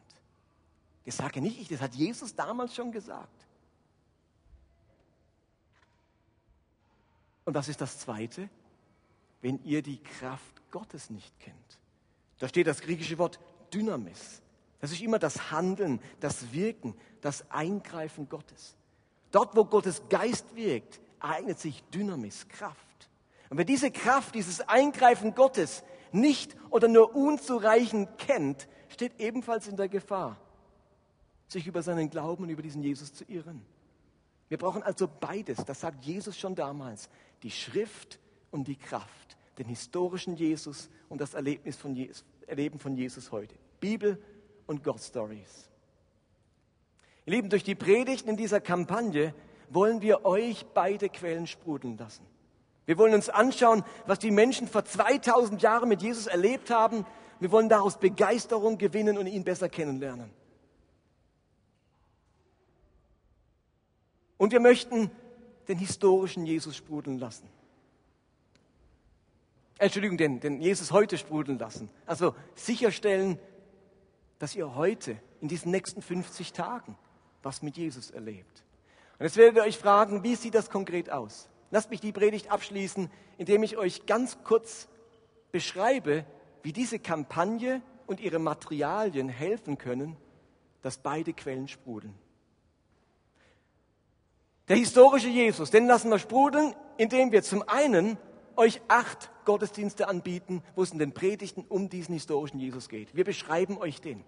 Das 1.05 1.19
sage 1.19 1.43
nicht 1.43 1.61
ich, 1.61 1.69
das 1.69 1.83
hat 1.83 1.95
Jesus 1.95 2.35
damals 2.35 2.75
schon 2.75 2.93
gesagt. 2.93 3.47
Und 7.45 7.55
was 7.55 7.69
ist 7.69 7.81
das 7.83 7.99
Zweite? 7.99 8.49
Wenn 9.43 9.63
ihr 9.65 9.83
die 9.83 10.03
Kraft 10.03 10.71
Gottes 10.71 11.11
nicht 11.11 11.39
kennt. 11.41 11.57
Da 12.39 12.49
steht 12.49 12.67
das 12.67 12.81
griechische 12.81 13.19
Wort 13.19 13.39
Dynamis. 13.75 14.41
Das 14.81 14.93
ist 14.93 15.03
immer 15.03 15.19
das 15.19 15.51
Handeln, 15.51 16.01
das 16.21 16.53
Wirken, 16.53 16.95
das 17.21 17.51
Eingreifen 17.51 18.31
Gottes. 18.31 18.77
Dort, 19.31 19.55
wo 19.55 19.65
Gottes 19.67 20.03
Geist 20.09 20.55
wirkt, 20.57 21.01
eignet 21.21 21.59
sich 21.59 21.83
Dynamis, 21.91 22.49
Kraft. 22.49 22.92
Und 23.53 23.59
wer 23.59 23.67
diese 23.67 23.91
Kraft, 23.91 24.35
dieses 24.35 24.67
Eingreifen 24.67 25.35
Gottes 25.35 25.85
nicht 26.11 26.57
oder 26.71 26.89
nur 26.89 27.15
unzureichend 27.15 28.17
kennt, 28.17 28.67
steht 28.89 29.21
ebenfalls 29.21 29.69
in 29.69 29.77
der 29.77 29.91
Gefahr, 29.91 30.41
sich 31.49 31.67
über 31.67 31.83
seinen 31.83 32.09
Glauben 32.09 32.45
und 32.45 32.49
über 32.49 32.63
diesen 32.63 32.83
Jesus 32.83 33.13
zu 33.13 33.25
irren. 33.25 33.61
Wir 34.49 34.57
brauchen 34.57 34.83
also 34.83 35.07
beides, 35.07 35.63
das 35.67 35.81
sagt 35.81 36.03
Jesus 36.03 36.39
schon 36.39 36.55
damals, 36.55 37.11
die 37.43 37.51
Schrift 37.51 38.19
und 38.53 38.69
die 38.69 38.77
Kraft, 38.77 39.37
den 39.59 39.67
historischen 39.67 40.35
Jesus 40.35 40.89
und 41.11 41.21
das 41.21 41.35
Erlebnis 41.35 41.77
von 41.77 41.95
Jesus, 41.95 42.25
Erleben 42.47 42.79
von 42.79 42.97
Jesus 42.97 43.33
heute. 43.33 43.55
Bibel 43.81 44.19
und 44.67 44.83
God 44.83 44.99
Stories. 44.99 45.69
Ihr 47.27 47.35
Lieben, 47.35 47.51
durch 47.51 47.65
die 47.65 47.75
Predigten 47.75 48.31
in 48.31 48.39
dieser 48.39 48.63
Kampagne 48.63 49.35
wollen 49.69 50.01
wir 50.01 50.25
euch 50.25 50.65
beide 50.73 51.11
Quellen 51.11 51.47
sprudeln 51.47 51.99
lassen. 51.99 52.32
Wir 52.87 52.99
wollen 52.99 53.15
uns 53.15 53.29
anschauen, 53.29 53.85
was 54.07 54.19
die 54.19 54.31
Menschen 54.31 54.67
vor 54.67 54.85
2000 54.85 55.63
Jahren 55.63 55.89
mit 55.89 56.03
Jesus 56.03 56.27
erlebt 56.27 56.71
haben. 56.71 57.07
Wir 57.41 57.51
wollen 57.53 57.69
daraus 57.69 57.99
Begeisterung 57.99 58.79
gewinnen 58.79 59.19
und 59.19 59.27
ihn 59.27 59.45
besser 59.45 59.69
kennenlernen. 59.69 60.31
Und 64.37 64.53
wir 64.53 64.61
möchten 64.61 65.11
den 65.69 65.79
historischen 65.79 66.45
Jesus 66.45 66.77
sprudeln 66.77 67.19
lassen. 67.19 67.49
Entschuldigung, 69.79 70.17
den, 70.17 70.41
den 70.41 70.61
Jesus 70.61 70.93
heute 70.93 71.19
sprudeln 71.19 71.59
lassen. 71.59 71.91
Also 72.07 72.35
sicherstellen, 72.55 73.39
dass 74.39 74.57
ihr 74.57 74.75
heute 74.75 75.17
in 75.41 75.49
diesen 75.49 75.71
nächsten 75.71 76.03
50 76.03 76.53
Tagen 76.53 76.97
was 77.43 77.63
mit 77.63 77.77
Jesus 77.77 78.11
erlebt. 78.11 78.65
Und 79.19 79.27
jetzt 79.27 79.37
werdet 79.37 79.57
ihr 79.57 79.63
euch 79.63 79.79
fragen, 79.79 80.23
wie 80.23 80.35
sieht 80.35 80.55
das 80.55 80.71
konkret 80.71 81.11
aus? 81.11 81.49
Lasst 81.73 81.91
mich 81.91 82.01
die 82.01 82.13
Predigt 82.13 82.51
abschließen, 82.51 83.11
indem 83.39 83.63
ich 83.63 83.79
euch 83.79 84.05
ganz 84.05 84.37
kurz 84.45 84.89
beschreibe, 85.53 86.27
wie 86.63 86.75
diese 86.75 86.99
Kampagne 86.99 87.81
und 88.07 88.21
ihre 88.21 88.39
Materialien 88.39 89.31
helfen 89.31 89.79
können, 89.79 90.19
dass 90.83 90.99
beide 90.99 91.33
Quellen 91.33 91.69
sprudeln. 91.69 92.15
Der 94.69 94.77
historische 94.77 95.29
Jesus, 95.29 95.71
den 95.71 95.87
lassen 95.87 96.11
wir 96.11 96.19
sprudeln, 96.19 96.75
indem 96.99 97.33
wir 97.33 97.43
zum 97.43 97.67
einen 97.67 98.19
euch 98.55 98.83
acht 98.89 99.31
Gottesdienste 99.47 100.09
anbieten, 100.09 100.63
wo 100.75 100.83
es 100.83 100.91
in 100.91 100.99
den 100.99 101.13
Predigten 101.13 101.65
um 101.67 101.89
diesen 101.89 102.13
historischen 102.13 102.61
Jesus 102.61 102.91
geht. 102.91 103.17
Wir 103.17 103.25
beschreiben 103.25 103.79
euch 103.79 104.03
den. 104.03 104.25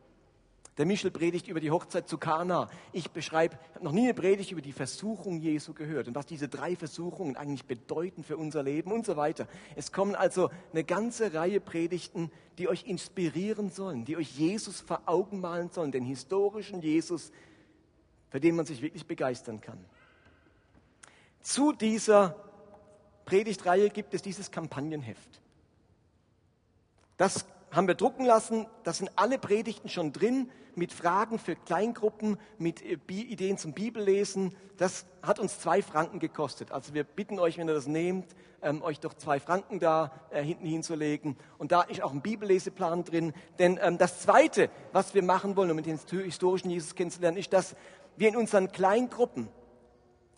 Der 0.77 0.87
Michel 0.87 1.13
predigt 1.13 1.47
über 1.47 1.61
die 1.61 1.71
Hochzeit 1.71 2.09
zu 2.09 2.19
Kana. 2.19 2.69
Ich 2.93 3.13
beschreibe, 3.13 3.57
ich 3.71 3.75
habe 3.77 3.85
noch 3.85 3.93
nie 3.93 4.05
eine 4.05 4.15
Predigt 4.15 4.51
über 4.51 4.61
die 4.61 4.73
Versuchung 4.73 5.39
Jesu 5.39 5.73
gehört 5.73 6.09
und 6.09 6.17
was 6.17 6.27
diese 6.27 6.49
drei 6.49 6.75
Versuchungen 6.75 7.37
eigentlich 7.37 7.65
bedeuten 7.65 8.25
für 8.25 8.37
unser 8.37 8.65
Leben 8.65 8.91
und 8.91 9.07
so 9.07 9.17
weiter. 9.17 9.47
Es 9.77 9.93
kommen 9.93 10.17
also 10.17 10.51
eine 10.73 10.83
ganze 10.83 11.33
Reihe 11.33 11.61
Predigten, 11.61 12.31
die 12.59 12.69
euch 12.69 12.87
inspirieren 12.87 13.71
sollen, 13.71 14.05
die 14.05 14.17
euch 14.17 14.37
Jesus 14.37 14.81
vor 14.81 15.03
Augen 15.07 15.41
malen 15.41 15.71
sollen, 15.71 15.93
den 15.93 16.05
historischen 16.05 16.83
Jesus, 16.83 17.31
für 18.31 18.41
den 18.41 18.57
man 18.57 18.67
sich 18.67 18.83
wirklich 18.83 19.07
begeistern 19.07 19.61
kann. 19.61 19.79
Zu 21.41 21.73
dieser 21.73 22.35
Predigtreihe 23.27 23.91
gibt 23.91 24.13
es 24.13 24.23
dieses 24.23 24.51
Kampagnenheft. 24.51 25.41
Das 27.17 27.47
haben 27.75 27.89
wir 27.89 27.95
drucken 27.95 28.25
lassen. 28.25 28.67
Da 28.85 28.93
sind 28.93 29.11
alle 29.17 29.39
Predigten 29.39 29.89
schon 29.89 30.13
drin 30.13 30.51
mit 30.77 30.93
Fragen 30.93 31.39
für 31.39 31.57
Kleingruppen, 31.57 32.39
mit 32.59 32.83
äh, 32.83 32.99
Ideen 33.09 33.59
zum 33.59 33.73
Bibellesen. 33.73 34.55
Das 34.77 35.07
hat 35.23 35.39
uns 35.39 35.59
zwei 35.59 35.83
Franken 35.83 36.19
gekostet. 36.19 36.73
Also 36.73 36.95
wir 36.95 37.05
bitten 37.05 37.39
euch, 37.39 37.59
wenn 37.59 37.69
ihr 37.69 37.75
das 37.75 37.87
nehmt, 37.87 38.35
ähm, 38.63 38.83
euch 38.83 39.01
doch 39.01 39.15
zwei 39.15 39.41
Franken 39.41 39.79
da 39.79 40.13
äh, 40.31 40.43
hinten 40.43 40.67
hinzulegen. 40.67 41.37
Und 41.59 41.73
da 41.73 41.83
ist 41.83 42.03
auch 42.03 42.13
ein 42.13 42.23
Bibelleseplan 42.23 43.05
drin. 43.05 43.33
Denn 43.59 43.79
ähm, 43.83 43.99
das 43.99 44.21
Zweite, 44.21 44.71
was 44.93 45.15
wir 45.15 45.23
machen 45.23 45.57
wollen, 45.57 45.71
um 45.71 45.83
den 45.83 45.99
historischen 45.99 46.71
Jesus 46.71 46.95
kennenzulernen, 46.95 47.39
ist, 47.39 47.53
dass 47.53 47.77
wir 48.17 48.29
in 48.29 48.37
unseren 48.37 48.71
Kleingruppen 48.71 49.49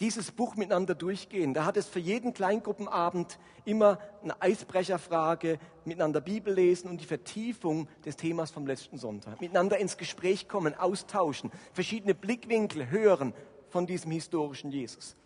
dieses 0.00 0.32
Buch 0.32 0.56
miteinander 0.56 0.94
durchgehen. 0.94 1.54
Da 1.54 1.64
hat 1.64 1.76
es 1.76 1.87
für 1.87 1.98
jeden 1.98 2.35
Kleingruppenabend 2.35 3.38
immer 3.64 3.98
eine 4.22 4.40
Eisbrecherfrage, 4.40 5.59
miteinander 5.85 6.20
Bibel 6.20 6.52
lesen 6.52 6.88
und 6.88 7.00
die 7.00 7.06
Vertiefung 7.06 7.88
des 8.04 8.16
Themas 8.16 8.50
vom 8.50 8.66
letzten 8.66 8.98
Sonntag. 8.98 9.40
Miteinander 9.40 9.78
ins 9.78 9.96
Gespräch 9.96 10.48
kommen, 10.48 10.74
austauschen, 10.74 11.50
verschiedene 11.72 12.14
Blickwinkel 12.14 12.90
hören 12.90 13.32
von 13.68 13.87
diesem 13.87 14.11
historischen 14.11 14.70
Jesus. 14.70 15.16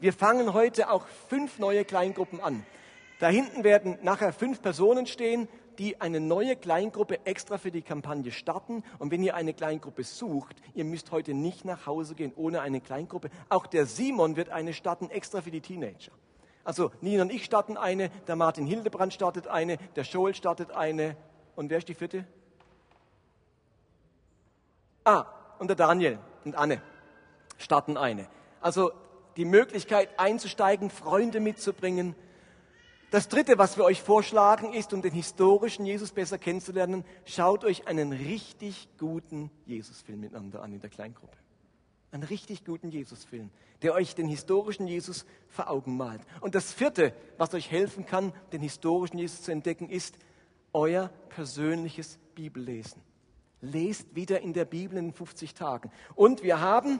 Wir 0.00 0.12
fangen 0.12 0.52
heute 0.52 0.90
auch 0.90 1.06
fünf 1.28 1.58
neue 1.58 1.84
Kleingruppen 1.84 2.40
an. 2.40 2.64
Da 3.20 3.28
hinten 3.28 3.64
werden 3.64 3.98
nachher 4.02 4.32
fünf 4.32 4.60
Personen 4.60 5.06
stehen, 5.06 5.48
die 5.78 6.00
eine 6.00 6.20
neue 6.20 6.56
Kleingruppe 6.56 7.24
extra 7.26 7.58
für 7.58 7.70
die 7.70 7.82
Kampagne 7.82 8.32
starten. 8.32 8.82
Und 8.98 9.10
wenn 9.10 9.22
ihr 9.22 9.34
eine 9.34 9.54
Kleingruppe 9.54 10.04
sucht, 10.04 10.56
ihr 10.74 10.84
müsst 10.84 11.10
heute 11.10 11.34
nicht 11.34 11.64
nach 11.64 11.86
Hause 11.86 12.14
gehen 12.14 12.32
ohne 12.36 12.60
eine 12.60 12.80
Kleingruppe. 12.80 13.30
Auch 13.48 13.66
der 13.66 13.86
Simon 13.86 14.36
wird 14.36 14.50
eine 14.50 14.72
starten 14.72 15.10
extra 15.10 15.40
für 15.40 15.50
die 15.50 15.60
Teenager. 15.60 16.12
Also 16.64 16.90
Nina 17.00 17.22
und 17.22 17.32
ich 17.32 17.44
starten 17.44 17.76
eine, 17.76 18.08
der 18.26 18.36
Martin 18.36 18.66
Hildebrand 18.66 19.12
startet 19.12 19.46
eine, 19.46 19.76
der 19.96 20.04
Joel 20.04 20.34
startet 20.34 20.70
eine. 20.72 21.16
Und 21.56 21.70
wer 21.70 21.78
ist 21.78 21.88
die 21.88 21.94
vierte? 21.94 22.26
Ah, 25.04 25.26
und 25.58 25.68
der 25.68 25.76
Daniel 25.76 26.18
und 26.44 26.54
Anne 26.54 26.80
starten 27.58 27.96
eine. 27.96 28.26
Also 28.60 28.92
die 29.36 29.44
Möglichkeit 29.44 30.08
einzusteigen, 30.18 30.88
Freunde 30.88 31.40
mitzubringen, 31.40 32.14
das 33.14 33.28
Dritte, 33.28 33.58
was 33.58 33.76
wir 33.76 33.84
euch 33.84 34.02
vorschlagen, 34.02 34.72
ist, 34.72 34.92
um 34.92 35.00
den 35.00 35.12
historischen 35.12 35.86
Jesus 35.86 36.10
besser 36.10 36.36
kennenzulernen, 36.36 37.04
schaut 37.24 37.64
euch 37.64 37.86
einen 37.86 38.10
richtig 38.12 38.88
guten 38.98 39.52
Jesusfilm 39.66 40.18
miteinander 40.18 40.60
an 40.62 40.72
in 40.72 40.80
der 40.80 40.90
Kleingruppe. 40.90 41.36
Einen 42.10 42.24
richtig 42.24 42.64
guten 42.64 42.90
Jesusfilm, 42.90 43.50
der 43.82 43.94
euch 43.94 44.16
den 44.16 44.26
historischen 44.26 44.88
Jesus 44.88 45.26
vor 45.46 45.70
Augen 45.70 45.96
malt. 45.96 46.22
Und 46.40 46.56
das 46.56 46.72
Vierte, 46.72 47.14
was 47.38 47.54
euch 47.54 47.70
helfen 47.70 48.04
kann, 48.04 48.32
den 48.52 48.62
historischen 48.62 49.18
Jesus 49.18 49.42
zu 49.42 49.52
entdecken, 49.52 49.88
ist 49.88 50.18
euer 50.72 51.08
persönliches 51.28 52.18
Bibellesen. 52.34 53.00
Lest 53.60 54.16
wieder 54.16 54.40
in 54.40 54.54
der 54.54 54.64
Bibel 54.64 54.98
in 54.98 55.12
50 55.12 55.54
Tagen. 55.54 55.92
Und 56.16 56.42
wir 56.42 56.60
haben 56.60 56.98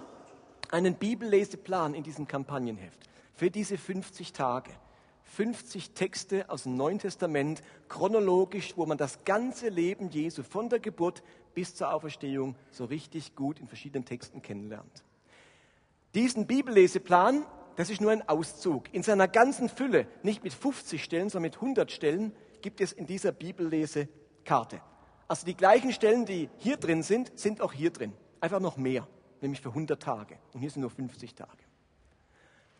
einen 0.71 0.95
Bibelleseplan 0.95 1.93
in 1.93 2.05
diesem 2.05 2.29
Kampagnenheft 2.29 3.01
für 3.33 3.51
diese 3.51 3.77
50 3.77 4.33
Tage 4.33 4.71
50 5.25 5.93
Texte 5.93 6.49
aus 6.49 6.65
dem 6.65 6.77
Neuen 6.77 6.99
Testament, 6.99 7.63
chronologisch, 7.89 8.77
wo 8.77 8.87
man 8.87 8.99
das 8.99 9.25
ganze 9.25 9.69
Leben 9.69 10.11
Jesu 10.11 10.43
von 10.43 10.69
der 10.69 10.79
Geburt 10.79 11.23
bis 11.55 11.75
zur 11.75 11.93
Auferstehung 11.93 12.57
so 12.71 12.85
richtig 12.85 13.35
gut 13.35 13.59
in 13.59 13.67
verschiedenen 13.67 14.05
Texten 14.05 14.43
kennenlernt. 14.43 15.05
Diesen 16.15 16.47
Bibelleseplan, 16.47 17.45
das 17.77 17.91
ist 17.91 18.01
nur 18.01 18.13
ein 18.13 18.29
Auszug. 18.29 18.93
In 18.93 19.03
seiner 19.03 19.27
ganzen 19.27 19.69
Fülle, 19.69 20.07
nicht 20.23 20.45
mit 20.45 20.53
50 20.53 21.03
Stellen, 21.03 21.29
sondern 21.29 21.51
mit 21.51 21.57
100 21.57 21.91
Stellen, 21.91 22.33
gibt 22.63 22.81
es 22.81 22.93
in 22.93 23.07
dieser 23.07 23.33
Bibellesekarte. 23.33 24.81
Also 25.27 25.47
die 25.47 25.57
gleichen 25.57 25.93
Stellen, 25.93 26.27
die 26.27 26.49
hier 26.59 26.77
drin 26.77 27.03
sind, 27.03 27.37
sind 27.39 27.61
auch 27.61 27.73
hier 27.73 27.91
drin. 27.91 28.13
Einfach 28.41 28.61
noch 28.61 28.77
mehr, 28.77 29.09
nämlich 29.41 29.61
für 29.61 29.71
100 29.71 30.01
Tage. 30.01 30.39
Und 30.53 30.61
hier 30.61 30.71
sind 30.71 30.83
nur 30.83 30.91
50 30.91 31.35
Tage. 31.35 31.64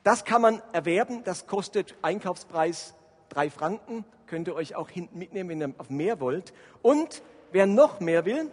Das 0.05 0.27
kann 0.27 0.43
man 0.43 0.63
erwerben, 0.75 1.25
das 1.25 1.47
kostet 1.47 1.95
Einkaufspreis 2.03 2.95
drei 3.31 3.49
Franken. 3.49 4.05
Könnt 4.27 4.49
ihr 4.49 4.55
euch 4.55 4.77
auch 4.77 4.91
hinten 4.91 5.19
mitnehmen, 5.19 5.49
wenn 5.49 5.63
ihr 5.63 5.75
auf 5.79 5.89
mehr 5.89 6.21
wollt. 6.21 6.53
Und 6.83 7.23
wer 7.53 7.67
noch 7.67 8.01
mehr 8.01 8.27
will, 8.27 8.51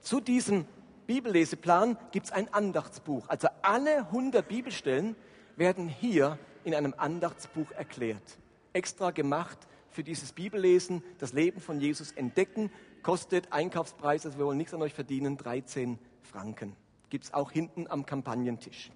zu 0.00 0.18
diesem 0.18 0.64
Bibelleseplan 1.06 1.98
gibt 2.10 2.26
es 2.26 2.32
ein 2.32 2.52
Andachtsbuch. 2.54 3.28
Also 3.28 3.48
alle 3.60 3.98
100 3.98 4.48
Bibelstellen 4.48 5.14
werden 5.56 5.88
hier 5.88 6.38
in 6.64 6.74
einem 6.74 6.94
Andachtsbuch 6.96 7.70
erklärt. 7.72 8.38
Extra 8.72 9.10
gemacht 9.10 9.58
für 9.90 10.02
dieses 10.02 10.32
Bibellesen, 10.32 11.02
das 11.18 11.34
Leben 11.34 11.60
von 11.60 11.80
Jesus 11.80 12.12
entdecken, 12.12 12.70
kostet 13.02 13.52
Einkaufspreis, 13.52 14.24
also 14.24 14.38
wir 14.38 14.46
wollen 14.46 14.58
nichts 14.58 14.72
an 14.72 14.80
euch 14.80 14.94
verdienen, 14.94 15.36
13 15.36 15.98
Franken. 16.22 16.74
Gibt 17.10 17.24
es 17.24 17.34
auch 17.34 17.50
hinten 17.50 17.86
am 17.88 18.06
Kampagnentisch. 18.06 18.90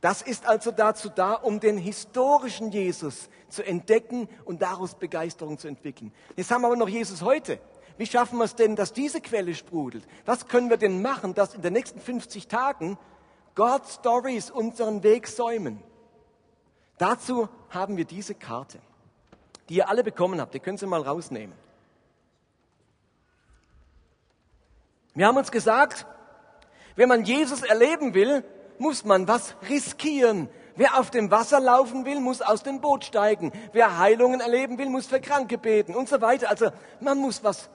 Das 0.00 0.22
ist 0.22 0.46
also 0.46 0.70
dazu 0.70 1.08
da, 1.08 1.32
um 1.34 1.58
den 1.60 1.78
historischen 1.78 2.70
Jesus 2.70 3.28
zu 3.48 3.64
entdecken 3.64 4.28
und 4.44 4.62
daraus 4.62 4.94
Begeisterung 4.94 5.58
zu 5.58 5.68
entwickeln. 5.68 6.12
Jetzt 6.36 6.50
haben 6.50 6.62
wir 6.62 6.66
aber 6.66 6.76
noch 6.76 6.88
Jesus 6.88 7.22
heute. 7.22 7.58
Wie 7.96 8.06
schaffen 8.06 8.38
wir 8.38 8.44
es 8.44 8.54
denn, 8.54 8.76
dass 8.76 8.92
diese 8.92 9.20
Quelle 9.20 9.54
sprudelt? 9.54 10.06
Was 10.26 10.48
können 10.48 10.68
wir 10.68 10.76
denn 10.76 11.00
machen, 11.00 11.34
dass 11.34 11.54
in 11.54 11.62
den 11.62 11.72
nächsten 11.72 11.98
50 11.98 12.46
Tagen 12.46 12.98
God 13.54 13.82
Stories 13.86 14.50
unseren 14.50 15.02
Weg 15.02 15.26
säumen? 15.26 15.82
Dazu 16.98 17.48
haben 17.70 17.96
wir 17.96 18.04
diese 18.04 18.34
Karte, 18.34 18.80
die 19.68 19.76
ihr 19.76 19.88
alle 19.88 20.04
bekommen 20.04 20.40
habt. 20.40 20.54
Ihr 20.54 20.60
könnt 20.60 20.78
sie 20.78 20.86
mal 20.86 21.02
rausnehmen. 21.02 21.56
Wir 25.14 25.26
haben 25.26 25.36
uns 25.38 25.50
gesagt, 25.50 26.06
wenn 26.96 27.08
man 27.08 27.24
Jesus 27.24 27.62
erleben 27.62 28.12
will, 28.12 28.44
muss 28.78 29.04
man 29.04 29.28
was 29.28 29.54
riskieren. 29.68 30.48
Wer 30.76 30.98
auf 30.98 31.10
dem 31.10 31.30
Wasser 31.30 31.60
laufen 31.60 32.04
will, 32.04 32.20
muss 32.20 32.42
aus 32.42 32.62
dem 32.62 32.80
Boot 32.80 33.04
steigen. 33.04 33.52
Wer 33.72 33.98
Heilungen 33.98 34.40
erleben 34.40 34.78
will, 34.78 34.90
muss 34.90 35.06
für 35.06 35.20
Kranke 35.20 35.56
beten 35.56 35.94
und 35.94 36.08
so 36.08 36.20
weiter. 36.20 36.50
Also 36.50 36.70
man 37.00 37.18
muss 37.18 37.42
was 37.42 37.70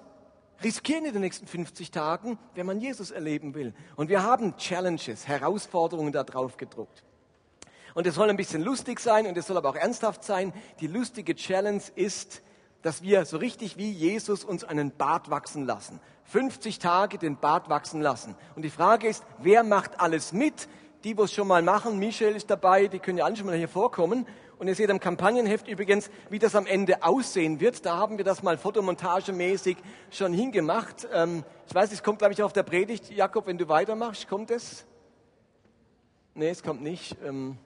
riskieren 0.64 1.06
in 1.06 1.14
den 1.14 1.22
nächsten 1.22 1.48
50 1.48 1.92
Tagen, 1.92 2.38
wenn 2.54 2.66
man 2.66 2.80
Jesus 2.80 3.10
erleben 3.12 3.56
will. 3.56 3.74
Und 3.96 4.10
wir 4.10 4.24
haben 4.24 4.56
Challenges, 4.58 5.28
Herausforderungen 5.28 6.12
da 6.12 6.24
drauf 6.24 6.58
gedruckt. 6.58 7.04
Und 7.94 8.08
es 8.08 8.16
soll 8.16 8.30
ein 8.30 8.38
bisschen 8.38 8.62
lustig 8.62 9.00
sein 9.00 9.26
und 9.26 9.38
es 9.38 9.48
soll 9.48 9.58
aber 9.58 9.70
auch 9.70 9.76
ernsthaft 9.76 10.24
sein. 10.24 10.54
Die 10.80 10.88
lustige 10.88 11.36
Challenge 11.36 11.82
ist, 11.96 12.42
dass 12.82 13.02
wir 13.02 13.26
so 13.26 13.38
richtig 13.38 13.78
wie 13.78 13.92
Jesus 13.92 14.44
uns 14.44 14.64
einen 14.64 14.92
Bart 14.92 15.30
wachsen 15.30 15.66
lassen. 15.66 16.00
50 16.26 16.80
Tage 16.80 17.18
den 17.18 17.38
Bart 17.38 17.70
wachsen 17.70 18.02
lassen. 18.02 18.36
Und 18.56 18.62
die 18.64 18.70
Frage 18.70 19.08
ist, 19.08 19.24
wer 19.40 19.64
macht 19.64 20.00
alles 20.00 20.34
mit? 20.34 20.70
Die, 21.04 21.18
wo 21.18 21.24
es 21.24 21.34
schon 21.34 21.48
mal 21.48 21.64
machen, 21.64 21.98
Michel 21.98 22.36
ist 22.36 22.50
dabei, 22.52 22.88
die 22.88 23.00
können 23.00 23.18
ja 23.18 23.26
alle 23.26 23.36
schon 23.36 23.48
mal 23.48 23.58
hier 23.58 23.68
vorkommen. 23.68 24.28
Und 24.60 24.68
ihr 24.68 24.76
seht 24.76 24.92
am 24.92 25.00
Kampagnenheft 25.00 25.68
übrigens, 25.68 26.12
wie 26.30 26.38
das 26.38 26.56
am 26.56 26.68
Ende 26.68 27.02
aussehen 27.02 27.60
wird. 27.60 27.84
Da 27.84 27.98
haben 27.98 28.20
wir 28.20 28.24
das 28.24 28.44
mal 28.44 28.60
fotomontagemäßig 28.60 29.78
schon 30.12 30.34
hingemacht. 30.34 31.08
Ähm, 31.12 31.44
ich 31.68 31.74
weiß, 31.74 31.92
es 31.92 32.04
kommt, 32.04 32.20
glaube 32.20 32.36
ich, 32.36 32.44
auf 32.44 32.54
der 32.54 32.62
Predigt. 32.62 33.10
Jakob, 33.10 33.48
wenn 33.48 33.58
du 33.58 33.68
weitermachst, 33.68 34.28
kommt 34.28 34.52
es? 34.52 34.86
Nee, 36.36 36.50
es 36.50 36.62
kommt 36.62 36.84
nicht. 36.84 37.18
Ähm, 37.26 37.58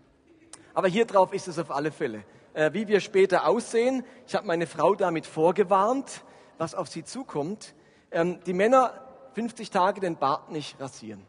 aber 0.74 0.88
hier 0.88 1.06
drauf 1.06 1.34
ist 1.34 1.50
es 1.50 1.60
auf 1.60 1.72
alle 1.72 1.92
Fälle. 1.92 2.24
Äh, 2.54 2.72
wie 2.72 2.88
wir 2.88 3.02
später 3.02 3.46
aussehen. 3.46 4.06
Ich 4.26 4.34
habe 4.34 4.48
meine 4.48 4.66
Frau 4.66 4.96
damit 4.96 5.26
vorgewarnt, 5.26 6.24
was 6.58 6.74
auf 6.74 6.88
sie 6.88 7.04
zukommt. 7.04 7.76
Ähm, 8.12 8.40
die 8.46 8.54
Männer 8.54 9.02
50 9.34 9.70
Tage 9.70 10.00
den 10.00 10.16
Bart 10.16 10.50
nicht 10.50 10.80
rasieren. 10.80 11.26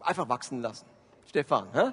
Einfach 0.00 0.28
wachsen 0.28 0.60
lassen. 0.60 0.86
Stefan. 1.26 1.68
Hä? 1.72 1.92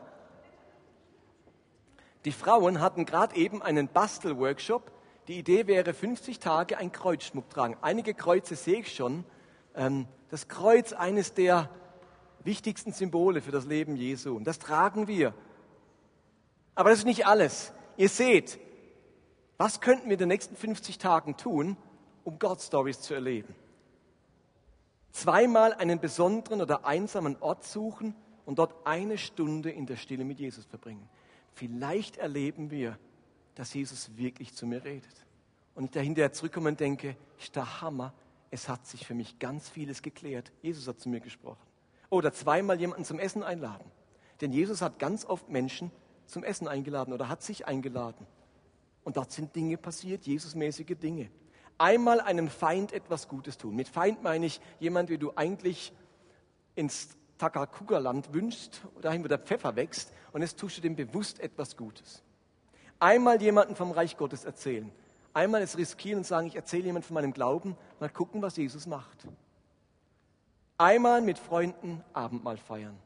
Die 2.25 2.31
Frauen 2.31 2.79
hatten 2.79 3.05
gerade 3.05 3.35
eben 3.35 3.61
einen 3.61 3.87
Bastelworkshop. 3.87 4.91
Die 5.27 5.39
Idee 5.39 5.67
wäre 5.67 5.93
50 5.93 6.39
Tage 6.39 6.77
ein 6.77 6.91
Kreuzschmuck 6.91 7.49
tragen. 7.49 7.77
Einige 7.81 8.13
Kreuze 8.13 8.55
sehe 8.55 8.79
ich 8.79 8.95
schon. 8.95 9.25
Ähm, 9.75 10.07
das 10.29 10.47
Kreuz, 10.47 10.93
eines 10.93 11.33
der 11.33 11.69
wichtigsten 12.43 12.93
Symbole 12.93 13.41
für 13.41 13.51
das 13.51 13.65
Leben 13.65 13.95
Jesu. 13.95 14.35
Und 14.35 14.45
das 14.45 14.59
tragen 14.59 15.07
wir. 15.07 15.33
Aber 16.75 16.89
das 16.89 16.99
ist 16.99 17.05
nicht 17.05 17.27
alles. 17.27 17.73
Ihr 17.97 18.09
seht, 18.09 18.59
was 19.57 19.81
könnten 19.81 20.05
wir 20.05 20.13
in 20.13 20.19
den 20.19 20.29
nächsten 20.29 20.55
50 20.55 20.97
Tagen 20.97 21.37
tun, 21.37 21.77
um 22.23 22.39
God 22.39 22.61
Stories 22.61 23.01
zu 23.01 23.13
erleben? 23.13 23.55
Zweimal 25.11 25.73
einen 25.73 25.99
besonderen 25.99 26.61
oder 26.61 26.85
einsamen 26.85 27.37
Ort 27.39 27.63
suchen 27.63 28.15
und 28.45 28.59
dort 28.59 28.85
eine 28.85 29.17
Stunde 29.17 29.71
in 29.71 29.85
der 29.85 29.95
Stille 29.95 30.25
mit 30.25 30.39
Jesus 30.39 30.65
verbringen. 30.65 31.07
Vielleicht 31.53 32.17
erleben 32.17 32.71
wir, 32.71 32.97
dass 33.55 33.73
Jesus 33.73 34.17
wirklich 34.17 34.53
zu 34.53 34.65
mir 34.65 34.83
redet. 34.83 35.25
Und 35.75 35.85
ich 35.85 35.91
dahinter 35.91 36.31
zurückkomme 36.31 36.69
und 36.69 36.79
denke, 36.79 37.15
ist 37.39 37.55
der 37.55 37.81
Hammer, 37.81 38.13
es 38.51 38.69
hat 38.69 38.85
sich 38.85 39.05
für 39.05 39.15
mich 39.15 39.39
ganz 39.39 39.69
vieles 39.69 40.01
geklärt. 40.01 40.51
Jesus 40.61 40.87
hat 40.87 40.99
zu 40.99 41.09
mir 41.09 41.19
gesprochen. 41.19 41.65
Oder 42.09 42.31
zweimal 42.33 42.79
jemanden 42.79 43.05
zum 43.05 43.17
Essen 43.17 43.41
einladen. 43.43 43.89
Denn 44.41 44.51
Jesus 44.51 44.81
hat 44.81 44.99
ganz 44.99 45.25
oft 45.25 45.49
Menschen 45.49 45.91
zum 46.27 46.43
Essen 46.43 46.67
eingeladen 46.67 47.13
oder 47.13 47.29
hat 47.29 47.41
sich 47.41 47.65
eingeladen. 47.65 48.27
Und 49.03 49.17
dort 49.17 49.31
sind 49.31 49.55
Dinge 49.55 49.77
passiert, 49.77 50.25
Jesusmäßige 50.25 50.95
Dinge. 51.01 51.29
Einmal 51.77 52.21
einem 52.21 52.49
Feind 52.49 52.93
etwas 52.93 53.27
Gutes 53.27 53.57
tun. 53.57 53.75
Mit 53.75 53.87
Feind 53.87 54.21
meine 54.21 54.45
ich 54.45 54.61
jemand, 54.79 55.09
wie 55.09 55.17
du 55.17 55.33
eigentlich 55.35 55.91
ins 56.75 57.17
Takakuga-Land 57.43 58.33
wünschst, 58.33 58.81
dahin, 59.01 59.21
wo 59.21 59.27
der 59.27 59.37
Pfeffer 59.37 59.75
wächst, 59.75 60.13
und 60.31 60.41
jetzt 60.41 60.57
tust 60.57 60.77
du 60.77 60.81
dem 60.81 60.95
bewusst 60.95 61.41
etwas 61.41 61.75
Gutes. 61.75 62.23
Einmal 62.99 63.41
jemanden 63.41 63.75
vom 63.75 63.91
Reich 63.91 64.15
Gottes 64.15 64.45
erzählen. 64.45 64.89
Einmal 65.33 65.61
es 65.61 65.77
riskieren 65.77 66.19
und 66.19 66.23
sagen, 66.23 66.47
ich 66.47 66.55
erzähle 66.55 66.85
jemand 66.85 67.03
von 67.03 67.15
meinem 67.15 67.33
Glauben, 67.33 67.75
mal 67.99 68.09
gucken, 68.09 68.41
was 68.41 68.55
Jesus 68.55 68.87
macht. 68.87 69.27
Einmal 70.77 71.21
mit 71.21 71.37
Freunden 71.37 72.01
Abendmahl 72.13 72.55
feiern 72.55 72.97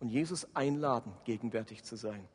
und 0.00 0.08
Jesus 0.08 0.48
einladen, 0.56 1.12
gegenwärtig 1.24 1.84
zu 1.84 1.94
sein. 1.94 2.26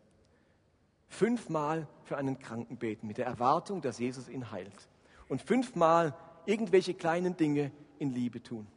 Fünfmal 1.10 1.86
für 2.04 2.18
einen 2.18 2.40
Kranken 2.40 2.78
beten, 2.78 3.08
mit 3.08 3.18
der 3.18 3.26
Erwartung, 3.26 3.82
dass 3.82 4.00
Jesus 4.00 4.30
ihn 4.30 4.52
heilt. 4.52 4.88
Und 5.28 5.42
fünfmal 5.42 6.16
irgendwelche 6.46 6.94
kleinen 6.94 7.36
Dinge 7.36 7.72
in 8.00 8.14
Liebe 8.14 8.42
tun 8.42 8.68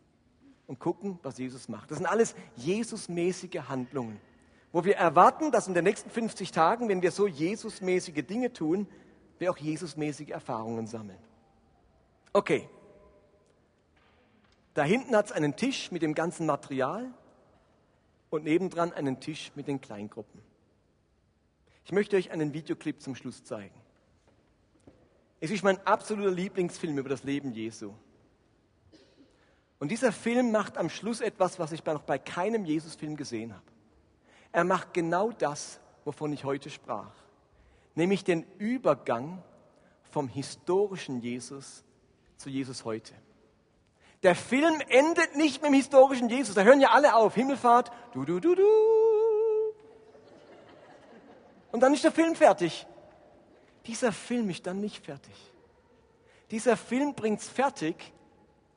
und 0.69 0.79
gucken, 0.79 1.19
was 1.23 1.39
Jesus 1.39 1.69
macht. 1.69 1.91
Das 1.91 1.99
sind 1.99 2.07
alles 2.07 2.37
Jesusmäßige 2.55 3.69
Handlungen, 3.69 4.21
wo 4.71 4.85
wir 4.85 4.97
erwarten, 4.97 5.51
dass 5.51 5.67
in 5.67 5.75
den 5.75 5.83
nächsten 5.83 6.11
50 6.11 6.53
Tagen, 6.53 6.89
wenn 6.89 7.03
wir 7.03 7.11
so 7.11 7.27
Jesusmäßige 7.27 8.25
Dinge 8.25 8.53
tun, 8.53 8.87
wir 9.39 9.51
auch 9.51 9.57
Jesusmäßige 9.57 10.29
Erfahrungen 10.29 10.87
sammeln. 10.87 11.19
Okay. 12.33 12.69
Da 14.75 14.85
hinten 14.85 15.17
hat 15.17 15.27
es 15.27 15.33
einen 15.33 15.57
Tisch 15.57 15.91
mit 15.91 16.03
dem 16.03 16.15
ganzen 16.15 16.47
Material 16.47 17.13
und 18.31 18.45
nebendran 18.45 18.93
einen 18.93 19.19
Tisch 19.19 19.51
mit 19.57 19.67
den 19.67 19.81
Kleingruppen. 19.81 20.43
Ich 21.85 21.93
möchte 21.93 22.17
euch 22.17 22.31
einen 22.31 22.53
Videoclip 22.53 23.01
zum 23.01 23.15
Schluss 23.15 23.43
zeigen. 23.43 23.75
Es 25.41 25.51
ist 25.51 25.65
mein 25.65 25.85
absoluter 25.87 26.31
Lieblingsfilm 26.31 26.99
über 26.99 27.09
das 27.09 27.25
Leben 27.25 27.53
Jesu. 27.53 27.95
Und 29.79 29.91
dieser 29.91 30.13
Film 30.13 30.51
macht 30.51 30.77
am 30.77 30.91
Schluss 30.91 31.21
etwas, 31.21 31.59
was 31.59 31.73
ich 31.73 31.85
noch 31.85 32.03
bei 32.03 32.19
keinem 32.19 32.65
Jesus-Film 32.65 33.17
gesehen 33.17 33.53
habe. 33.53 33.65
Er 34.51 34.65
macht 34.65 34.93
genau 34.93 35.31
das, 35.31 35.79
wovon 36.05 36.33
ich 36.33 36.45
heute 36.45 36.71
sprach, 36.71 37.13
nämlich 37.95 38.25
den 38.25 38.45
Übergang 38.59 39.43
vom 40.11 40.29
historischen 40.29 41.21
Jesus 41.21 41.85
zu 42.37 42.51
Jesus 42.51 42.85
heute. 42.85 43.15
Der 44.23 44.35
Film 44.35 44.81
endet 44.89 45.37
nicht 45.37 45.63
mit 45.63 45.71
dem 45.71 45.75
historischen 45.75 46.29
Jesus. 46.29 46.55
Da 46.55 46.63
hören 46.63 46.81
ja 46.81 46.91
alle 46.91 47.15
auf. 47.15 47.35
Himmelfahrt, 47.35 47.93
du, 48.15 48.25
du, 48.25 48.41
du, 48.41 48.57
du. 48.57 48.67
Und 51.71 51.81
dann 51.81 51.95
ist 51.95 52.03
der 52.03 52.11
Film 52.11 52.35
fertig. 52.35 52.87
Dieser 53.87 54.11
Film 54.11 54.51
ist 54.51 54.67
dann 54.67 54.81
nicht 54.81 55.05
fertig. 55.05 55.35
Dieser 56.51 56.77
Film 56.77 57.15
bringt 57.15 57.41
es 57.41 57.49
fertig, 57.49 58.13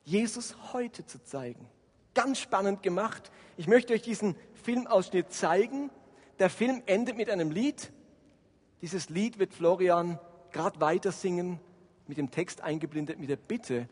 Jesus 0.03 0.55
heute 0.73 1.05
zu 1.05 1.23
zeigen. 1.23 1.67
Ganz 2.13 2.39
spannend 2.39 2.83
gemacht. 2.83 3.31
Ich 3.57 3.67
möchte 3.67 3.93
euch 3.93 4.01
diesen 4.01 4.35
Filmausschnitt 4.63 5.31
zeigen. 5.31 5.89
Der 6.39 6.49
Film 6.49 6.81
endet 6.85 7.17
mit 7.17 7.29
einem 7.29 7.51
Lied. 7.51 7.91
Dieses 8.81 9.09
Lied 9.09 9.39
wird 9.39 9.53
Florian 9.53 10.19
gerade 10.51 10.81
weiter 10.81 11.11
singen, 11.11 11.59
mit 12.07 12.17
dem 12.17 12.31
Text 12.31 12.61
eingeblendet, 12.61 13.19
mit 13.19 13.29
der 13.29 13.37
Bitte, 13.37 13.87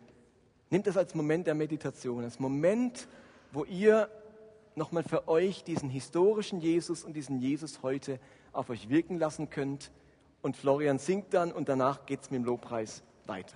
nehmt 0.70 0.88
das 0.88 0.98
als 0.98 1.16
Moment 1.16 1.48
der 1.48 1.56
Meditation, 1.56 2.24
als 2.24 2.40
Moment, 2.40 3.08
wo 3.52 3.64
ihr 3.66 4.10
nochmal 4.76 5.04
für 5.04 5.28
euch 5.28 5.64
diesen 5.64 5.90
historischen 5.90 6.60
Jesus 6.62 7.04
und 7.04 7.14
diesen 7.14 7.40
Jesus 7.40 7.82
heute 7.82 8.20
auf 8.52 8.70
euch 8.70 8.90
wirken 8.90 9.18
lassen 9.18 9.50
könnt. 9.50 9.92
Und 10.42 10.56
Florian 10.56 11.00
singt 11.00 11.34
dann 11.34 11.52
und 11.52 11.70
danach 11.70 12.06
geht 12.06 12.22
es 12.22 12.32
mit 12.32 12.42
dem 12.42 12.46
Lobpreis 12.46 13.04
weiter. 13.26 13.56